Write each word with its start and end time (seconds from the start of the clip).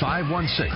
516 0.00 0.72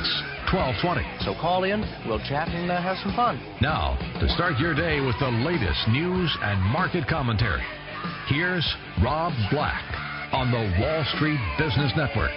1220. 0.52 1.00
So 1.24 1.34
call 1.40 1.64
in, 1.64 1.80
we'll 2.06 2.22
chat 2.28 2.48
and 2.48 2.70
uh, 2.70 2.80
have 2.80 2.98
some 3.02 3.16
fun. 3.16 3.40
Now, 3.60 3.96
to 4.20 4.28
start 4.28 4.58
your 4.58 4.74
day 4.74 5.00
with 5.00 5.18
the 5.18 5.32
latest 5.42 5.88
news 5.88 6.30
and 6.42 6.60
market 6.70 7.08
commentary, 7.08 7.64
here's 8.28 8.64
Rob 9.02 9.32
Black 9.50 9.82
on 10.32 10.50
the 10.52 10.62
Wall 10.78 11.04
Street 11.16 11.40
Business 11.58 11.92
Network. 11.96 12.30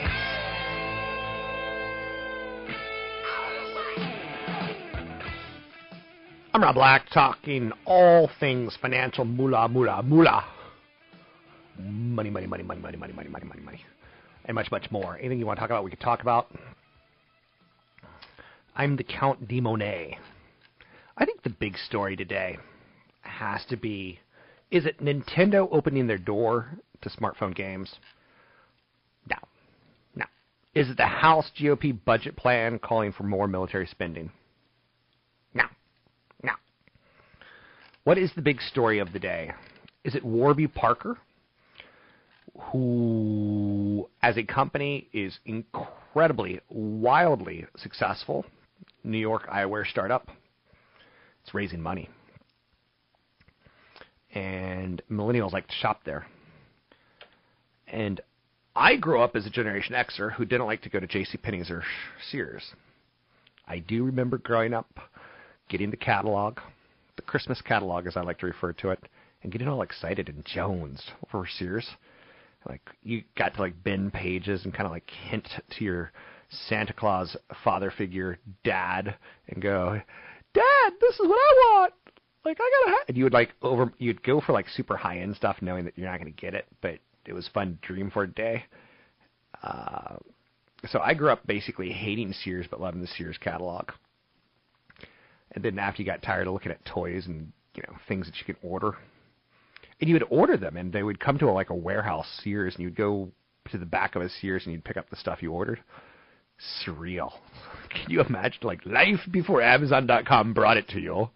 I'm 6.54 6.64
Rob 6.64 6.76
Black, 6.76 7.06
talking 7.14 7.72
all 7.86 8.32
things 8.40 8.76
financial, 8.82 9.26
moolah, 9.26 9.68
moolah, 9.68 10.02
moolah. 10.02 10.44
Money, 11.80 12.32
money, 12.32 12.48
money, 12.48 12.64
money, 12.64 12.82
money, 12.82 12.98
money, 12.98 13.14
money, 13.14 13.30
money, 13.30 13.46
money, 13.46 13.62
money. 13.62 13.82
And 14.46 14.56
much, 14.56 14.72
much 14.72 14.90
more. 14.90 15.18
Anything 15.20 15.38
you 15.38 15.46
want 15.46 15.58
to 15.58 15.62
talk 15.62 15.70
about, 15.70 15.84
we 15.84 15.92
could 15.92 16.00
talk 16.00 16.22
about. 16.22 16.48
I'm 18.80 18.96
the 18.96 19.04
Count 19.04 19.48
de 19.48 19.60
Monet. 19.60 20.20
I 21.18 21.26
think 21.26 21.42
the 21.42 21.50
big 21.50 21.80
story 21.80 22.16
today 22.16 22.60
has 23.22 23.66
to 23.70 23.76
be 23.76 24.20
is 24.70 24.86
it 24.86 25.00
Nintendo 25.00 25.68
opening 25.72 26.06
their 26.06 26.20
door 26.20 26.78
to 27.02 27.10
smartphone 27.10 27.56
games? 27.56 27.92
No. 29.28 29.38
No. 30.16 30.26
Is 30.76 30.90
it 30.90 30.98
the 30.98 31.08
House 31.08 31.50
GOP 31.60 31.98
budget 32.06 32.36
plan 32.36 32.78
calling 32.78 33.14
for 33.14 33.24
more 33.24 33.48
military 33.48 33.88
spending? 33.88 34.30
No. 35.56 35.64
No. 36.44 36.52
What 38.04 38.20
is 38.20 38.32
the 38.36 38.44
big 38.44 38.62
story 38.62 39.00
of 39.00 39.12
the 39.12 39.20
day? 39.20 39.54
Is 40.04 40.14
it 40.14 40.24
Warby 40.24 40.68
Parker, 40.68 41.18
who, 42.60 44.08
as 44.22 44.38
a 44.38 44.44
company, 44.44 45.08
is 45.14 45.40
incredibly, 45.46 46.60
wildly 46.70 47.66
successful? 47.78 48.46
New 49.04 49.18
York 49.18 49.48
eyewear 49.48 49.86
startup. 49.86 50.30
It's 51.44 51.54
raising 51.54 51.82
money. 51.82 52.10
And 54.34 55.02
millennials 55.10 55.54
like 55.54 55.68
to 55.68 55.74
shop 55.74 56.02
there. 56.04 56.28
And 57.88 58.20
I 58.76 58.96
grew 58.96 59.22
up 59.22 59.36
as 59.36 59.46
a 59.46 59.50
Generation 59.50 59.96
Xer 59.96 60.34
who 60.34 60.46
didn't 60.46 60.68
like 60.68 60.82
to 60.84 60.90
go 60.90 61.00
to 61.00 61.08
J.C. 61.08 61.38
Penney's 61.38 61.72
or 61.72 61.84
Sears. 62.30 62.74
I 63.68 63.80
do 63.80 64.04
remember 64.04 64.38
growing 64.38 64.74
up, 64.74 65.00
getting 65.70 65.90
the 65.90 65.98
catalog, 65.98 66.60
the 67.16 67.22
Christmas 67.22 67.62
catalog 67.62 68.08
as 68.08 68.16
I 68.16 68.22
like 68.22 68.40
to 68.40 68.46
refer 68.46 68.74
to 68.74 68.90
it, 68.90 69.00
and 69.42 69.52
getting 69.52 69.68
all 69.68 69.82
excited 69.82 70.30
in 70.30 70.44
Jones 70.46 71.02
over 71.34 71.48
Sears. 71.48 71.88
Like 72.68 72.82
you 73.04 73.24
got 73.38 73.56
to 73.56 73.62
like 73.62 73.84
bend 73.84 74.14
pages 74.14 74.66
and 74.66 74.74
kind 74.74 74.86
of 74.86 74.92
like 74.92 75.10
hint 75.10 75.48
to 75.78 75.84
your 75.84 76.12
Santa 76.50 76.94
Claus 76.94 77.36
father 77.64 77.92
figure 77.92 78.40
dad 78.64 79.16
and 79.50 79.62
go, 79.62 80.00
Dad, 80.54 80.94
this 81.00 81.16
is 81.16 81.28
what 81.28 81.38
I 81.38 81.80
want. 81.80 81.94
Like 82.46 82.58
I 82.60 82.72
gotta 82.86 82.98
have. 82.98 83.10
And 83.10 83.18
you 83.18 83.26
would 83.26 83.34
like 83.34 83.52
over. 83.62 83.92
You'd 83.98 84.24
go 84.24 84.40
for 84.40 84.54
like 84.54 84.70
super 84.70 84.96
high 84.96 85.20
end 85.20 85.36
stuff, 85.36 85.58
knowing 85.62 85.86
that 85.86 85.98
you're 85.98 86.10
not 86.10 86.20
gonna 86.20 86.32
get 86.32 86.54
it, 86.54 86.66
but 86.82 87.00
it 87.26 87.34
was 87.34 87.50
fun 87.54 87.78
dream 87.82 88.10
for 88.10 88.24
a 88.24 88.28
day. 88.28 88.64
Uh, 89.62 90.16
so 90.90 91.00
I 91.00 91.14
grew 91.14 91.30
up 91.30 91.46
basically 91.46 91.92
hating 91.92 92.32
Sears 92.32 92.68
but 92.70 92.80
loving 92.80 93.02
the 93.02 93.08
Sears 93.08 93.38
catalog. 93.38 93.92
And 95.52 95.64
then 95.64 95.78
after 95.78 96.02
you 96.02 96.06
got 96.06 96.22
tired 96.22 96.48
of 96.48 96.54
looking 96.54 96.72
at 96.72 96.84
toys 96.86 97.26
and 97.28 97.52
you 97.76 97.84
know 97.88 97.96
things 98.08 98.28
that 98.28 98.38
you 98.38 98.46
could 98.46 98.58
order, 98.64 98.96
and 100.00 100.10
you 100.10 100.16
would 100.16 100.28
order 100.30 100.56
them, 100.56 100.78
and 100.78 100.94
they 100.94 101.04
would 101.04 101.20
come 101.20 101.38
to 101.40 101.50
a, 101.50 101.52
like 101.52 101.70
a 101.70 101.76
warehouse 101.76 102.28
Sears, 102.44 102.76
and 102.76 102.84
you'd 102.84 102.96
go 102.96 103.30
to 103.72 103.78
the 103.78 103.86
back 103.86 104.16
of 104.16 104.22
a 104.22 104.30
Sears 104.30 104.64
and 104.66 104.74
you'd 104.74 104.86
pick 104.86 104.96
up 104.96 105.10
the 105.10 105.18
stuff 105.18 105.44
you 105.44 105.52
ordered 105.52 105.82
surreal. 106.86 107.32
Can 107.90 108.10
you 108.10 108.22
imagine, 108.22 108.60
like, 108.64 108.86
life 108.86 109.22
before 109.32 109.62
Amazon.com 109.62 110.54
brought 110.54 110.78
it 110.78 110.88
to 110.90 111.00
you? 111.00 111.30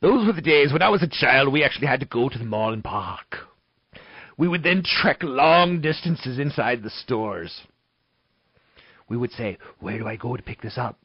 Those 0.00 0.26
were 0.26 0.32
the 0.32 0.40
days 0.40 0.72
when 0.72 0.82
I 0.82 0.88
was 0.88 1.02
a 1.02 1.08
child, 1.08 1.52
we 1.52 1.64
actually 1.64 1.88
had 1.88 2.00
to 2.00 2.06
go 2.06 2.28
to 2.28 2.38
the 2.38 2.44
mall 2.44 2.72
and 2.72 2.84
park. 2.84 3.36
We 4.36 4.46
would 4.46 4.62
then 4.62 4.84
trek 4.84 5.18
long 5.22 5.80
distances 5.80 6.38
inside 6.38 6.82
the 6.82 6.90
stores. 6.90 7.62
We 9.08 9.16
would 9.16 9.32
say, 9.32 9.58
Where 9.80 9.98
do 9.98 10.06
I 10.06 10.16
go 10.16 10.36
to 10.36 10.42
pick 10.42 10.60
this 10.60 10.78
up? 10.78 10.96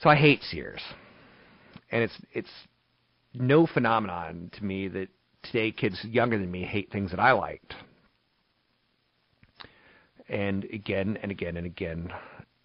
So 0.00 0.10
I 0.10 0.16
hate 0.16 0.42
Sears. 0.42 0.80
And 1.92 2.02
it's 2.02 2.14
it's 2.32 2.50
no 3.34 3.66
phenomenon 3.66 4.50
to 4.54 4.64
me 4.64 4.88
that 4.88 5.08
today 5.44 5.70
kids 5.70 6.04
younger 6.04 6.38
than 6.38 6.50
me 6.50 6.64
hate 6.64 6.90
things 6.90 7.10
that 7.10 7.20
I 7.20 7.32
liked. 7.32 7.74
And 10.32 10.64
again 10.72 11.18
and 11.22 11.30
again 11.30 11.58
and 11.58 11.66
again, 11.66 12.10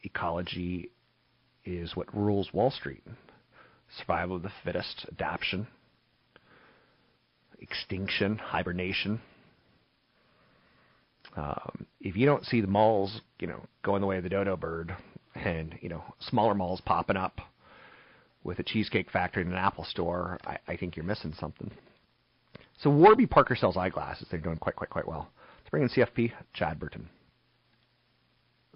ecology 0.03 0.89
is 1.65 1.97
what 1.97 2.15
rules 2.15 2.53
Wall 2.53 2.71
Street. 2.71 3.03
Survival 3.99 4.37
of 4.37 4.43
the 4.43 4.51
fittest, 4.63 5.05
adaptation, 5.11 5.67
extinction, 7.59 8.37
hibernation. 8.37 9.19
Um, 11.35 11.85
if 11.99 12.15
you 12.15 12.25
don't 12.25 12.45
see 12.45 12.61
the 12.61 12.67
malls, 12.67 13.19
you 13.39 13.47
know, 13.47 13.61
going 13.83 13.99
the 13.99 14.07
way 14.07 14.15
of 14.15 14.23
the 14.23 14.29
dodo 14.29 14.55
bird, 14.55 14.95
and 15.35 15.77
you 15.81 15.89
know, 15.89 16.03
smaller 16.19 16.55
malls 16.55 16.81
popping 16.85 17.17
up 17.17 17.41
with 18.45 18.59
a 18.59 18.63
cheesecake 18.63 19.11
factory 19.11 19.43
and 19.43 19.51
an 19.51 19.57
Apple 19.57 19.83
store, 19.83 20.39
I, 20.45 20.57
I 20.69 20.77
think 20.77 20.95
you're 20.95 21.05
missing 21.05 21.33
something. 21.37 21.69
So 22.79 22.89
Warby 22.89 23.25
Parker 23.25 23.57
sells 23.57 23.75
eyeglasses. 23.75 24.27
They're 24.31 24.39
doing 24.39 24.55
quite, 24.55 24.77
quite, 24.77 24.89
quite 24.89 25.07
well. 25.07 25.27
Let's 25.59 25.69
bring 25.69 25.83
in 25.83 25.89
CFP 25.89 26.31
Chad 26.53 26.79
Burton. 26.79 27.09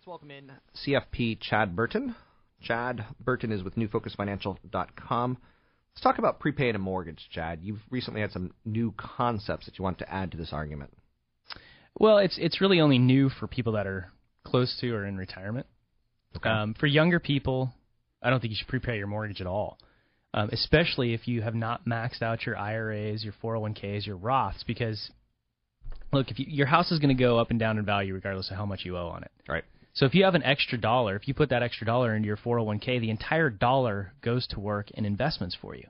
Let's 0.01 0.07
welcome 0.07 0.31
in 0.31 0.51
CFP 0.83 1.39
Chad 1.39 1.75
Burton. 1.75 2.15
Chad 2.59 3.05
Burton 3.23 3.51
is 3.51 3.61
with 3.61 3.75
NewFocusFinancial.com. 3.75 5.37
Let's 5.93 6.01
talk 6.01 6.17
about 6.17 6.39
prepaying 6.39 6.73
a 6.73 6.79
mortgage, 6.79 7.29
Chad. 7.31 7.59
You've 7.61 7.81
recently 7.91 8.21
had 8.21 8.31
some 8.31 8.51
new 8.65 8.95
concepts 8.97 9.67
that 9.67 9.77
you 9.77 9.83
want 9.83 9.99
to 9.99 10.11
add 10.11 10.31
to 10.31 10.37
this 10.37 10.53
argument. 10.53 10.91
Well, 11.99 12.17
it's 12.17 12.35
it's 12.41 12.59
really 12.59 12.81
only 12.81 12.97
new 12.97 13.29
for 13.29 13.45
people 13.45 13.73
that 13.73 13.85
are 13.85 14.11
close 14.43 14.75
to 14.81 14.91
or 14.91 15.05
in 15.05 15.17
retirement. 15.17 15.67
Okay. 16.35 16.49
Um, 16.49 16.73
for 16.79 16.87
younger 16.87 17.19
people, 17.19 17.71
I 18.23 18.31
don't 18.31 18.39
think 18.39 18.49
you 18.49 18.57
should 18.57 18.69
prepay 18.69 18.97
your 18.97 19.05
mortgage 19.05 19.39
at 19.39 19.45
all, 19.45 19.77
um, 20.33 20.49
especially 20.51 21.13
if 21.13 21.27
you 21.27 21.43
have 21.43 21.53
not 21.53 21.85
maxed 21.85 22.23
out 22.23 22.47
your 22.47 22.57
IRAs, 22.57 23.23
your 23.23 23.35
401ks, 23.43 24.07
your 24.07 24.17
Roths, 24.17 24.65
because 24.65 25.11
look, 26.11 26.31
if 26.31 26.39
you, 26.39 26.47
your 26.49 26.65
house 26.65 26.91
is 26.91 26.97
going 26.97 27.15
to 27.15 27.23
go 27.23 27.37
up 27.37 27.51
and 27.51 27.59
down 27.59 27.77
in 27.77 27.85
value 27.85 28.15
regardless 28.15 28.49
of 28.49 28.57
how 28.57 28.65
much 28.65 28.81
you 28.83 28.97
owe 28.97 29.09
on 29.09 29.21
it. 29.21 29.31
Right. 29.47 29.63
So 29.93 30.05
if 30.05 30.15
you 30.15 30.23
have 30.23 30.35
an 30.35 30.43
extra 30.43 30.77
dollar, 30.79 31.15
if 31.15 31.27
you 31.27 31.33
put 31.33 31.49
that 31.49 31.63
extra 31.63 31.85
dollar 31.85 32.15
into 32.15 32.27
your 32.27 32.37
401k, 32.37 33.01
the 33.01 33.09
entire 33.09 33.49
dollar 33.49 34.13
goes 34.21 34.47
to 34.47 34.59
work 34.59 34.89
in 34.91 35.05
investments 35.05 35.57
for 35.59 35.75
you. 35.75 35.87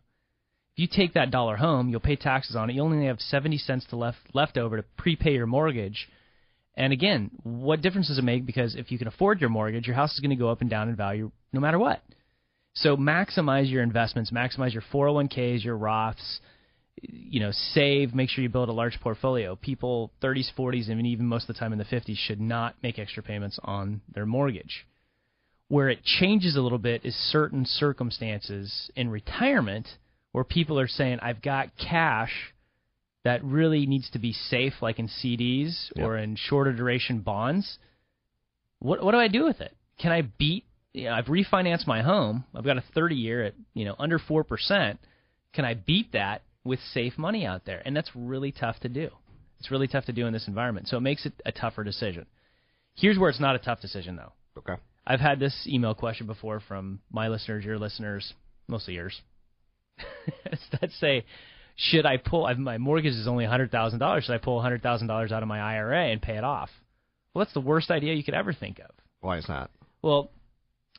If 0.74 0.80
you 0.80 0.88
take 0.88 1.14
that 1.14 1.32
dollar 1.32 1.58
home, 1.58 1.90
you'll 1.90 2.00
pay 2.00 2.16
taxes 2.16 2.56
on 2.56 2.70
it. 2.70 2.74
You 2.74 2.82
only 2.82 3.06
have 3.06 3.20
70 3.20 3.58
cents 3.58 3.86
to 3.90 3.96
left 3.98 4.20
left 4.34 4.58
over 4.58 4.78
to 4.78 4.84
prepay 4.98 5.34
your 5.34 5.46
mortgage, 5.46 6.10
And 6.76 6.94
again, 6.94 7.32
what 7.44 7.82
difference 7.82 8.08
does 8.08 8.18
it 8.18 8.24
make? 8.24 8.46
Because 8.46 8.76
if 8.76 8.92
you 8.92 8.98
can 8.98 9.08
afford 9.08 9.42
your 9.42 9.50
mortgage, 9.50 9.86
your 9.86 9.96
house 9.96 10.14
is 10.14 10.20
going 10.20 10.30
to 10.30 10.36
go 10.36 10.50
up 10.50 10.62
and 10.62 10.70
down 10.70 10.90
in 10.90 10.96
value 10.96 11.32
no 11.52 11.60
matter 11.60 11.78
what. 11.78 12.02
So 12.74 12.96
maximize 12.96 13.70
your 13.70 13.84
investments, 13.84 14.32
maximize 14.32 14.74
your 14.74 14.84
401ks, 14.94 15.64
your 15.64 15.78
Roths, 15.78 16.40
you 17.02 17.40
know, 17.40 17.52
save, 17.52 18.14
make 18.14 18.30
sure 18.30 18.44
you 18.44 18.50
build 18.50 18.70
a 18.70 18.74
large 18.74 19.00
portfolio. 19.02 19.56
People 19.56 20.12
30s, 20.22 20.50
40s, 20.58 20.90
and 20.90 21.06
even 21.06 21.26
most 21.26 21.50
of 21.50 21.56
the 21.56 21.60
time 21.60 21.74
in 21.74 21.80
the 21.80 21.86
50s 21.86 22.18
should 22.18 22.42
not 22.42 22.76
make 22.84 23.00
extra 23.00 23.24
payments 23.24 23.60
on 23.64 24.02
their 24.14 24.26
mortgage. 24.26 24.86
Where 25.68 25.90
it 25.90 26.04
changes 26.04 26.56
a 26.56 26.62
little 26.62 26.78
bit 26.78 27.06
is 27.06 27.16
certain 27.16 27.66
circumstances 27.66 28.92
in 28.96 29.10
retirement 29.10 29.88
where 30.34 30.44
people 30.44 30.80
are 30.80 30.88
saying, 30.88 31.20
I've 31.22 31.42
got 31.42 31.70
cash 31.78 32.54
that 33.24 33.44
really 33.44 33.86
needs 33.86 34.10
to 34.12 34.20
be 34.20 34.34
safe, 34.34 34.74
like 34.82 35.00
in 35.00 35.08
CDs 35.08 35.92
or 35.98 36.18
in 36.18 36.36
shorter 36.36 36.74
duration 36.74 37.20
bonds. 37.20 37.78
What, 38.80 39.04
what 39.04 39.12
do 39.12 39.18
I 39.18 39.28
do 39.28 39.46
with 39.46 39.62
it? 39.62 39.76
Can 40.00 40.12
I 40.12 40.24
beat 40.24 40.66
you 40.94 41.06
know, 41.06 41.14
I've 41.14 41.26
refinanced 41.26 41.88
my 41.88 42.02
home. 42.02 42.44
I've 42.54 42.66
got 42.66 42.78
a 42.78 42.84
30 42.94 43.16
year 43.16 43.46
at 43.46 43.54
you 43.74 43.86
know 43.86 43.96
under 43.98 44.20
four 44.20 44.44
percent. 44.44 45.00
Can 45.54 45.66
I 45.66 45.74
beat 45.74 46.14
that 46.14 46.42
with 46.64 46.80
safe 46.94 47.18
money 47.18 47.46
out 47.46 47.66
there? 47.66 47.82
And 47.86 47.96
that's 47.96 48.10
really 48.16 48.52
tough 48.52 48.80
to 48.82 48.90
do. 48.90 49.10
It's 49.60 49.72
really 49.72 49.88
tough 49.88 50.06
to 50.06 50.14
do 50.14 50.26
in 50.26 50.34
this 50.34 50.48
environment. 50.48 50.88
So 50.88 50.98
it 50.98 51.02
makes 51.02 51.26
it 51.26 51.34
a 51.46 51.52
tougher 51.52 51.84
decision. 51.84 52.26
Here's 52.96 53.18
where 53.18 53.30
it's 53.30 53.40
not 53.40 53.56
a 53.56 53.60
tough 53.60 53.82
decision 53.82 54.16
though. 54.16 54.34
Okay. 54.58 54.82
I've 55.06 55.20
had 55.20 55.40
this 55.40 55.68
email 55.68 55.94
question 55.94 56.28
before 56.28 56.60
from 56.60 57.00
my 57.12 57.28
listeners, 57.28 57.66
your 57.66 57.78
listeners, 57.78 58.34
mostly 58.68 58.96
yours. 58.96 59.20
that 60.82 60.92
say, 61.00 61.26
should 61.76 62.06
I 62.06 62.18
pull? 62.18 62.46
I've, 62.46 62.58
my 62.58 62.78
mortgage 62.78 63.14
is 63.14 63.28
only 63.28 63.46
hundred 63.46 63.72
thousand 63.72 64.00
dollars. 64.00 64.26
Should 64.26 64.34
I 64.34 64.38
pull 64.38 64.62
hundred 64.62 64.84
thousand 64.84 65.08
dollars 65.08 65.32
out 65.32 65.42
of 65.42 65.50
my 65.50 65.60
IRA 65.60 66.12
and 66.12 66.22
pay 66.22 66.38
it 66.38 66.44
off? 66.44 66.70
Well, 67.34 67.46
that's 67.46 67.54
the 67.54 67.62
worst 67.62 67.92
idea 67.92 68.14
you 68.14 68.24
could 68.24 68.34
ever 68.34 68.54
think 68.54 68.80
of. 68.80 68.92
Why 69.22 69.38
is 69.38 69.46
that? 69.48 69.72
Well, 70.02 70.32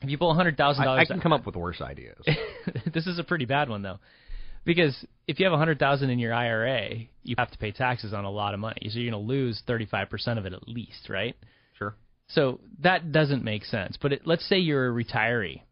if 0.00 0.08
you 0.08 0.18
pull 0.18 0.34
hundred 0.34 0.56
thousand 0.56 0.82
I, 0.82 0.84
dollars, 0.86 1.08
I 1.08 1.12
can 1.12 1.20
come 1.20 1.32
up 1.32 1.46
with 1.46 1.56
worse 1.56 1.80
ideas. 1.80 2.24
this 2.92 3.06
is 3.06 3.18
a 3.18 3.24
pretty 3.24 3.44
bad 3.44 3.68
one 3.68 3.82
though, 3.82 3.98
because 4.64 5.04
if 5.26 5.38
you 5.38 5.46
have 5.46 5.52
a 5.52 5.58
hundred 5.58 5.78
thousand 5.78 6.10
in 6.10 6.18
your 6.18 6.34
IRA, 6.34 7.06
you 7.22 7.34
have 7.38 7.50
to 7.50 7.58
pay 7.58 7.72
taxes 7.72 8.12
on 8.12 8.24
a 8.24 8.30
lot 8.30 8.54
of 8.54 8.60
money, 8.60 8.88
so 8.88 8.98
you're 8.98 9.10
going 9.10 9.22
to 9.22 9.28
lose 9.28 9.62
thirty 9.66 9.86
five 9.86 10.10
percent 10.10 10.38
of 10.38 10.46
it 10.46 10.52
at 10.52 10.68
least, 10.68 11.08
right? 11.08 11.36
sure. 11.78 11.94
So 12.28 12.60
that 12.80 13.12
doesn't 13.12 13.44
make 13.44 13.64
sense. 13.64 13.96
But 14.00 14.12
it, 14.12 14.22
let's 14.24 14.48
say 14.48 14.58
you're 14.58 14.88
a 14.88 15.04
retiree, 15.04 15.62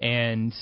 and 0.00 0.52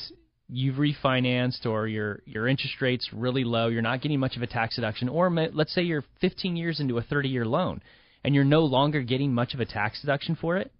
you've 0.49 0.77
refinanced, 0.77 1.67
or 1.67 1.87
your 1.87 2.23
your 2.27 2.49
interest 2.49 2.81
rate's 2.81 3.09
really 3.13 3.45
low, 3.45 3.69
you're 3.69 3.83
not 3.83 4.01
getting 4.03 4.21
much 4.21 4.37
of 4.37 4.43
a 4.43 4.47
tax 4.47 4.77
deduction, 4.77 5.09
or 5.09 5.31
let's 5.53 5.75
say 5.75 5.83
you're 5.83 6.05
15 6.21 6.57
years 6.57 6.81
into 6.81 6.99
a 6.99 7.03
30 7.03 7.29
year 7.29 7.45
loan, 7.45 7.83
and 8.23 8.35
you're 8.35 8.45
no 8.45 8.61
longer 8.61 9.03
getting 9.03 9.35
much 9.35 9.55
of 9.55 9.61
a 9.61 9.67
tax 9.67 10.01
deduction 10.01 10.37
for 10.37 10.57
it 10.57 10.73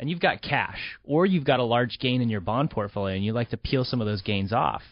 and 0.00 0.08
you've 0.08 0.20
got 0.20 0.42
cash, 0.42 0.78
or 1.02 1.26
you've 1.26 1.44
got 1.44 1.60
a 1.60 1.64
large 1.64 1.98
gain 1.98 2.20
in 2.20 2.28
your 2.28 2.40
bond 2.40 2.70
portfolio 2.70 3.16
and 3.16 3.24
you'd 3.24 3.34
like 3.34 3.50
to 3.50 3.56
peel 3.56 3.84
some 3.84 4.00
of 4.00 4.06
those 4.06 4.22
gains 4.22 4.52
off, 4.52 4.82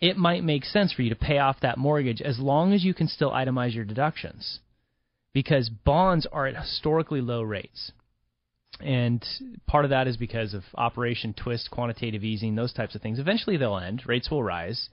it 0.00 0.16
might 0.16 0.44
make 0.44 0.64
sense 0.64 0.92
for 0.92 1.02
you 1.02 1.10
to 1.10 1.16
pay 1.16 1.38
off 1.38 1.60
that 1.60 1.78
mortgage 1.78 2.22
as 2.22 2.38
long 2.38 2.72
as 2.72 2.84
you 2.84 2.94
can 2.94 3.08
still 3.08 3.30
itemize 3.30 3.74
your 3.74 3.84
deductions. 3.84 4.60
Because 5.32 5.68
bonds 5.68 6.26
are 6.32 6.46
at 6.46 6.56
historically 6.56 7.20
low 7.20 7.42
rates. 7.42 7.92
And 8.80 9.24
part 9.66 9.84
of 9.84 9.90
that 9.90 10.08
is 10.08 10.16
because 10.16 10.54
of 10.54 10.64
Operation 10.74 11.34
Twist, 11.34 11.70
quantitative 11.70 12.24
easing, 12.24 12.54
those 12.54 12.72
types 12.72 12.94
of 12.94 13.02
things. 13.02 13.18
Eventually 13.18 13.56
they'll 13.56 13.78
end, 13.78 14.02
rates 14.06 14.30
will 14.30 14.42
rise. 14.42 14.88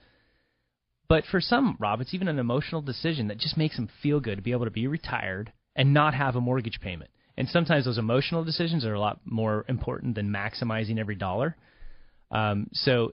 But 1.08 1.24
for 1.24 1.40
some, 1.40 1.76
Rob, 1.80 2.00
it's 2.00 2.12
even 2.12 2.28
an 2.28 2.38
emotional 2.38 2.82
decision 2.82 3.28
that 3.28 3.38
just 3.38 3.56
makes 3.56 3.76
them 3.76 3.88
feel 4.02 4.20
good 4.20 4.36
to 4.36 4.42
be 4.42 4.52
able 4.52 4.66
to 4.66 4.70
be 4.70 4.86
retired 4.86 5.52
and 5.74 5.94
not 5.94 6.12
have 6.12 6.36
a 6.36 6.40
mortgage 6.40 6.80
payment. 6.80 7.10
And 7.38 7.48
sometimes 7.48 7.86
those 7.86 7.98
emotional 7.98 8.44
decisions 8.44 8.84
are 8.84 8.94
a 8.94 9.00
lot 9.00 9.20
more 9.24 9.64
important 9.68 10.16
than 10.16 10.28
maximizing 10.28 10.98
every 10.98 11.14
dollar. 11.14 11.56
Um, 12.30 12.66
so, 12.72 13.12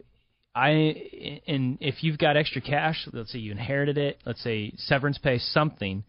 I 0.56 1.42
and 1.48 1.78
if 1.81 2.02
you've 2.02 2.18
got 2.18 2.38
extra 2.38 2.62
cash, 2.62 3.07
let's 3.12 3.31
say 3.34 3.40
you 3.40 3.52
inherited 3.52 3.98
it, 3.98 4.19
let's 4.25 4.42
say 4.42 4.72
severance 4.78 5.18
pay 5.18 5.38
something, 5.38 6.06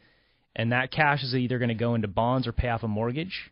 and 0.54 0.70
that 0.70 0.92
cash 0.92 1.24
is 1.24 1.34
either 1.34 1.58
going 1.58 1.68
to 1.68 1.74
go 1.74 1.96
into 1.96 2.06
bonds 2.06 2.46
or 2.46 2.52
pay 2.52 2.68
off 2.68 2.84
a 2.84 2.88
mortgage. 2.88 3.50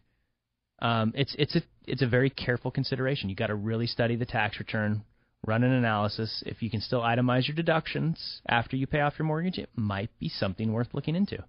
Um, 0.78 1.12
it's 1.16 1.34
it's 1.36 1.56
a 1.56 1.62
it's 1.86 2.02
a 2.02 2.06
very 2.06 2.30
careful 2.30 2.70
consideration. 2.70 3.28
You 3.28 3.34
got 3.34 3.48
to 3.48 3.56
really 3.56 3.88
study 3.88 4.14
the 4.14 4.24
tax 4.24 4.60
return, 4.60 5.02
run 5.44 5.64
an 5.64 5.72
analysis. 5.72 6.44
If 6.46 6.62
you 6.62 6.70
can 6.70 6.80
still 6.80 7.00
itemize 7.00 7.48
your 7.48 7.56
deductions 7.56 8.40
after 8.48 8.76
you 8.76 8.86
pay 8.86 9.00
off 9.00 9.18
your 9.18 9.26
mortgage, 9.26 9.58
it 9.58 9.70
might 9.74 10.10
be 10.20 10.28
something 10.28 10.72
worth 10.72 10.94
looking 10.94 11.16
into. 11.16 11.42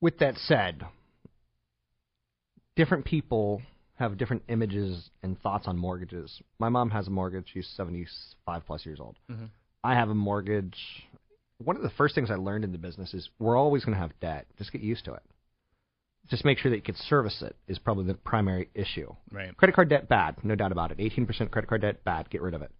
With 0.00 0.18
that 0.20 0.36
said, 0.38 0.82
different 2.76 3.04
people 3.04 3.60
have 3.98 4.16
different 4.16 4.42
images 4.48 5.10
and 5.22 5.40
thoughts 5.40 5.66
on 5.66 5.76
mortgages. 5.76 6.40
My 6.58 6.68
mom 6.68 6.90
has 6.90 7.08
a 7.08 7.10
mortgage. 7.10 7.46
She's 7.52 7.68
75 7.76 8.62
plus 8.66 8.86
years 8.86 9.00
old. 9.00 9.16
Mm-hmm. 9.30 9.46
I 9.82 9.94
have 9.94 10.08
a 10.08 10.14
mortgage. 10.14 10.76
One 11.58 11.76
of 11.76 11.82
the 11.82 11.90
first 11.90 12.14
things 12.14 12.30
I 12.30 12.36
learned 12.36 12.64
in 12.64 12.72
the 12.72 12.78
business 12.78 13.12
is 13.12 13.28
we're 13.38 13.56
always 13.56 13.84
going 13.84 13.96
to 13.96 14.00
have 14.00 14.12
debt. 14.20 14.46
Just 14.56 14.72
get 14.72 14.82
used 14.82 15.04
to 15.06 15.14
it. 15.14 15.22
Just 16.30 16.44
make 16.44 16.58
sure 16.58 16.70
that 16.70 16.76
you 16.76 16.82
can 16.82 16.94
service 16.94 17.42
it 17.42 17.56
is 17.66 17.78
probably 17.78 18.04
the 18.04 18.14
primary 18.14 18.68
issue. 18.74 19.12
Right. 19.32 19.56
Credit 19.56 19.74
card 19.74 19.88
debt, 19.88 20.08
bad, 20.08 20.36
no 20.44 20.54
doubt 20.54 20.72
about 20.72 20.92
it. 20.92 20.98
18% 20.98 21.50
credit 21.50 21.66
card 21.66 21.80
debt, 21.80 22.04
bad, 22.04 22.30
get 22.30 22.42
rid 22.42 22.54
of 22.54 22.62
it. 22.62 22.70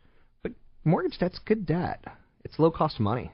But 0.42 0.52
mortgage 0.84 1.18
debt's 1.18 1.40
good 1.44 1.66
debt. 1.66 2.04
It's 2.44 2.58
low 2.58 2.70
cost 2.70 3.00
money. 3.00 3.32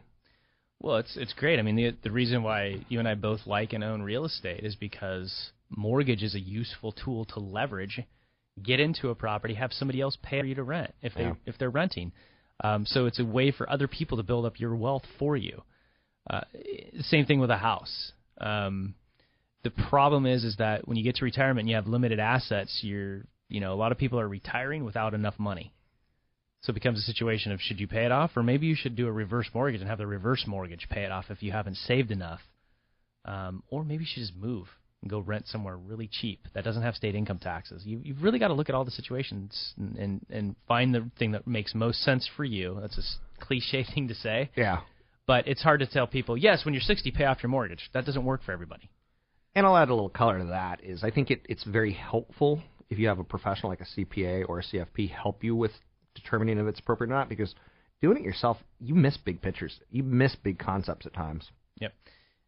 Well, 0.81 0.97
it's 0.97 1.17
it's 1.17 1.33
great. 1.33 1.59
I 1.59 1.63
mean, 1.63 1.77
the 1.77 1.95
the 2.03 2.11
reason 2.11 2.43
why 2.43 2.85
you 2.89 2.99
and 2.99 3.09
I 3.09 3.15
both 3.15 3.41
like 3.47 3.73
and 3.73 3.83
own 3.83 4.03
real 4.03 4.25
estate 4.25 4.65
is 4.65 4.77
because 4.77 5.51
mortgage 5.71 6.23
is 6.23 6.35
a 6.35 6.41
useful 6.41 6.93
tool 6.93 7.25
to 7.27 7.41
leverage, 7.41 8.01
get 8.63 8.81
into 8.81 9.11
a 9.11 9.15
property, 9.15 9.55
have 9.55 9.73
somebody 9.73 10.01
else 10.01 10.17
pay 10.23 10.45
you 10.45 10.55
to 10.55 10.63
rent 10.63 10.95
if 11.03 11.15
they 11.15 11.25
Yeah. 11.25 11.35
if 11.47 11.59
they're 11.59 11.71
renting. 11.71 12.13
Um, 12.63 12.87
so 12.87 13.07
it's 13.07 13.19
a 13.19 13.25
way 13.25 13.51
for 13.51 13.69
other 13.69 13.89
people 13.89 14.17
to 14.19 14.23
build 14.23 14.47
up 14.47 14.61
your 14.61 14.77
wealth 14.77 15.05
for 15.19 15.37
you. 15.37 15.63
Uh, 16.31 16.43
same 17.01 17.27
thing 17.27 17.41
with 17.41 17.51
a 17.51 17.57
house. 17.57 18.13
Um, 18.41 18.95
the 19.63 19.71
problem 19.71 20.27
is 20.27 20.45
is 20.45 20.57
that 20.57 20.87
when 20.87 20.97
you 20.97 21.05
get 21.05 21.17
to 21.17 21.25
retirement 21.25 21.61
and 21.61 21.69
you 21.69 21.75
have 21.75 21.87
limited 21.87 22.21
assets, 22.21 22.81
you're 22.83 23.23
you 23.49 23.61
know 23.61 23.73
a 23.73 23.77
lot 23.77 23.93
of 23.93 23.99
people 23.99 24.21
are 24.21 24.29
retiring 24.29 24.85
without 24.85 25.15
enough 25.15 25.39
money. 25.39 25.73
So 26.63 26.71
it 26.71 26.75
becomes 26.75 26.99
a 26.99 27.03
situation 27.03 27.53
of 27.53 27.61
should 27.61 27.79
you 27.79 27.87
pay 27.87 28.07
it 28.07 28.13
off, 28.13 28.37
or 28.37 28.43
maybe 28.43 28.67
you 28.67 28.75
should 28.75 28.97
do 28.97 29.07
a 29.07 29.13
reverse 29.13 29.51
mortgage 29.53 29.83
and 29.83 29.91
have 29.91 29.99
the 29.99 30.07
reverse 30.07 30.47
mortgage 30.47 30.89
pay 30.89 31.05
it 31.05 31.13
off 31.13 31.27
if 31.31 31.43
you 31.43 31.53
haven't 31.53 31.77
saved 31.77 32.11
enough, 32.11 32.41
um, 33.27 33.63
or 33.69 33.85
maybe 33.85 34.05
you 34.05 34.09
should 34.11 34.23
just 34.23 34.37
move 34.37 34.69
and 35.05 35.11
go 35.11 35.19
rent 35.21 35.47
somewhere 35.47 35.77
really 35.77 36.09
cheap 36.11 36.49
that 36.55 36.65
doesn't 36.65 36.83
have 36.83 36.95
state 36.95 37.15
income 37.15 37.39
taxes. 37.39 37.83
You, 37.85 38.01
you've 38.03 38.23
really 38.23 38.39
got 38.39 38.49
to 38.49 38.55
look 38.55 38.71
at 38.71 38.75
all 38.75 38.87
the 38.87 38.91
situations 38.91 39.75
and, 39.77 39.97
and 39.97 40.27
and 40.31 40.57
find 40.67 40.95
the 40.95 41.11
thing 41.19 41.33
that 41.33 41.47
makes 41.47 41.75
most 41.75 42.01
sense 42.03 42.27
for 42.37 42.43
you. 42.45 42.79
That's 42.81 42.97
a 42.97 43.45
cliche 43.45 43.85
thing 43.95 44.09
to 44.09 44.15
say, 44.15 44.51
Yeah. 44.57 44.81
but 45.27 45.47
it's 45.47 45.63
hard 45.63 45.81
to 45.81 45.87
tell 45.87 46.07
people. 46.07 46.37
Yes, 46.39 46.65
when 46.65 46.73
you're 46.73 46.81
60, 46.81 47.11
pay 47.11 47.25
off 47.27 47.43
your 47.43 47.51
mortgage. 47.51 47.91
That 47.93 48.07
doesn't 48.07 48.25
work 48.25 48.43
for 48.43 48.53
everybody. 48.53 48.89
And 49.55 49.67
I'll 49.67 49.77
add 49.77 49.91
a 49.91 49.95
little 49.95 50.09
color 50.09 50.39
to 50.39 50.47
that. 50.47 50.83
Is 50.83 51.05
I 51.05 51.11
think 51.11 51.31
it, 51.31 51.43
it's 51.51 51.65
very 51.65 51.93
helpful 51.93 52.63
if 52.89 52.99
you 52.99 53.09
have 53.09 53.19
a 53.19 53.25
professional 53.25 53.69
like 53.69 53.83
a 53.83 54.01
CPA 54.01 54.49
or 54.49 54.61
a 54.61 54.63
CFP 54.63 55.11
help 55.11 55.45
you 55.45 55.55
with 55.55 55.73
determining 56.15 56.59
if 56.59 56.67
it's 56.67 56.81
appropriate 56.81 57.11
or 57.11 57.15
not. 57.15 57.29
Because 57.29 57.55
doing 58.01 58.17
it 58.17 58.23
yourself, 58.25 58.57
you 58.81 58.95
miss 58.95 59.19
big 59.19 59.43
pictures. 59.43 59.79
You 59.91 60.03
miss 60.03 60.35
big 60.35 60.59
concepts 60.59 61.05
at 61.05 61.13
times. 61.13 61.51
Yep. 61.81 61.93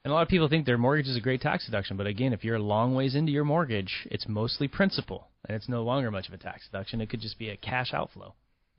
And 0.06 0.12
a 0.12 0.14
lot 0.14 0.22
of 0.22 0.28
people 0.28 0.48
think 0.48 0.66
their 0.66 0.78
mortgage 0.78 1.08
is 1.08 1.16
a 1.16 1.20
great 1.20 1.40
tax 1.40 1.66
deduction, 1.66 1.96
but 1.96 2.06
again, 2.06 2.32
if 2.32 2.44
you're 2.44 2.54
a 2.54 2.62
long 2.62 2.94
ways 2.94 3.16
into 3.16 3.32
your 3.32 3.42
mortgage, 3.42 4.06
it's 4.08 4.28
mostly 4.28 4.68
principal, 4.68 5.26
and 5.48 5.56
it's 5.56 5.68
no 5.68 5.82
longer 5.82 6.12
much 6.12 6.28
of 6.28 6.34
a 6.34 6.36
tax 6.36 6.68
deduction. 6.70 7.00
It 7.00 7.10
could 7.10 7.20
just 7.20 7.40
be 7.40 7.48
a 7.48 7.56
cash 7.56 7.92
outflow. 7.92 8.32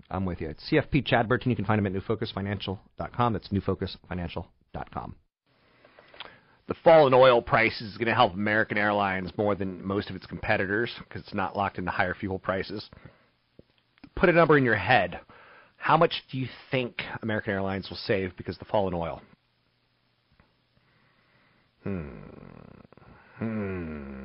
I'm 0.09 0.23
with 0.23 0.39
you. 0.39 0.47
It's 0.47 0.63
CFP 0.71 1.05
Chad 1.05 1.27
Burton. 1.27 1.49
You 1.49 1.57
can 1.57 1.65
find 1.65 1.85
him 1.85 1.85
at 1.85 2.01
newfocusfinancial.com. 2.01 3.33
That's 3.33 3.49
newfocusfinancial.com. 3.49 5.15
The 6.69 6.75
fall 6.81 7.07
in 7.07 7.13
oil 7.13 7.41
prices 7.41 7.91
is 7.91 7.97
going 7.97 8.07
to 8.07 8.15
help 8.15 8.33
American 8.33 8.77
Airlines 8.77 9.31
more 9.37 9.53
than 9.53 9.85
most 9.85 10.09
of 10.09 10.15
its 10.15 10.27
competitors 10.27 10.91
because 10.99 11.23
it's 11.23 11.33
not 11.33 11.57
locked 11.57 11.77
into 11.77 11.91
higher 11.91 12.13
fuel 12.13 12.39
prices. 12.39 12.89
Put 14.15 14.29
a 14.29 14.31
number 14.31 14.57
in 14.57 14.63
your 14.63 14.75
head. 14.75 15.19
How 15.75 15.97
much 15.97 16.23
do 16.31 16.37
you 16.37 16.47
think 16.71 17.01
American 17.21 17.51
Airlines 17.51 17.89
will 17.89 17.97
save 17.97 18.37
because 18.37 18.55
of 18.55 18.59
the 18.59 18.71
fall 18.71 18.87
in 18.87 18.93
oil? 18.93 19.21
Hmm. 21.87 22.07
Hmm. 23.37 24.17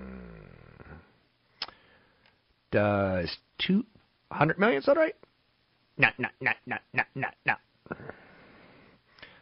Does 2.72 3.36
200 3.58 4.58
million 4.58 4.82
sound 4.82 4.98
right? 4.98 5.14
No, 5.96 6.08
no, 6.18 6.28
no, 6.40 6.50
no, 6.66 6.76
no, 6.92 7.02
no, 7.14 7.28
no. 7.46 7.54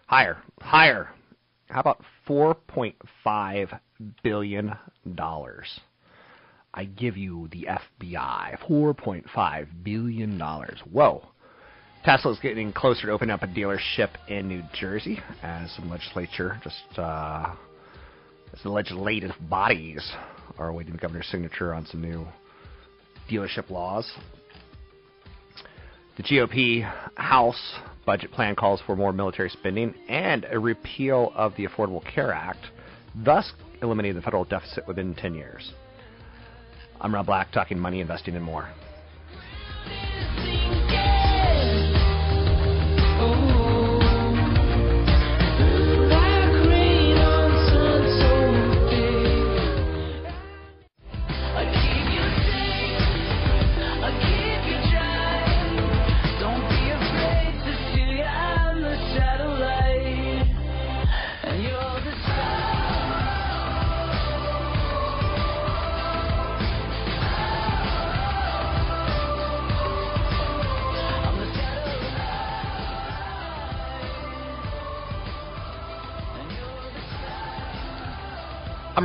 Higher, 0.07 0.37
higher. 0.61 1.09
How 1.69 1.81
about 1.81 2.03
4.5 2.29 3.81
billion 4.23 4.77
dollars? 5.15 5.81
I 6.75 6.85
give 6.85 7.17
you 7.17 7.49
the 7.53 7.69
FBI 8.03 8.59
4.5 8.69 9.67
billion 9.83 10.37
dollars. 10.37 10.79
Whoa. 10.91 11.27
Tesla's 12.05 12.39
getting 12.41 12.73
closer 12.73 13.07
to 13.07 13.12
opening 13.12 13.33
up 13.33 13.43
a 13.43 13.47
dealership 13.47 14.11
in 14.29 14.49
New 14.49 14.62
Jersey 14.75 15.21
as 15.43 15.71
some 15.73 15.89
legislature 15.89 16.61
just 16.62 16.99
uh, 16.99 17.55
As 18.52 18.62
the 18.62 18.69
legislative 18.69 19.33
bodies 19.49 20.12
are 20.59 20.69
awaiting 20.69 20.92
the 20.92 20.99
governor's 20.99 21.28
signature 21.28 21.73
on 21.73 21.87
some 21.87 22.02
new 22.02 22.26
dealership 23.30 23.71
laws. 23.71 24.11
The 26.16 26.23
GOP 26.25 26.83
House 27.14 27.75
budget 28.04 28.33
plan 28.33 28.57
calls 28.57 28.80
for 28.85 28.97
more 28.97 29.12
military 29.12 29.50
spending 29.50 29.95
and 30.09 30.47
a 30.50 30.59
repeal 30.59 31.33
of 31.35 31.54
the 31.57 31.66
Affordable 31.66 32.04
Care 32.12 32.33
Act, 32.33 32.66
thus 33.14 33.52
eliminating 33.83 34.16
the 34.16 34.23
federal 34.23 34.45
deficit 34.45 34.87
within 34.87 35.14
10 35.14 35.35
years. 35.35 35.73
I'm 37.00 37.14
Rob 37.14 37.26
Black, 37.26 37.52
talking 37.52 37.78
money, 37.78 38.00
investing, 38.00 38.35
and 38.35 38.45
more. 38.45 38.69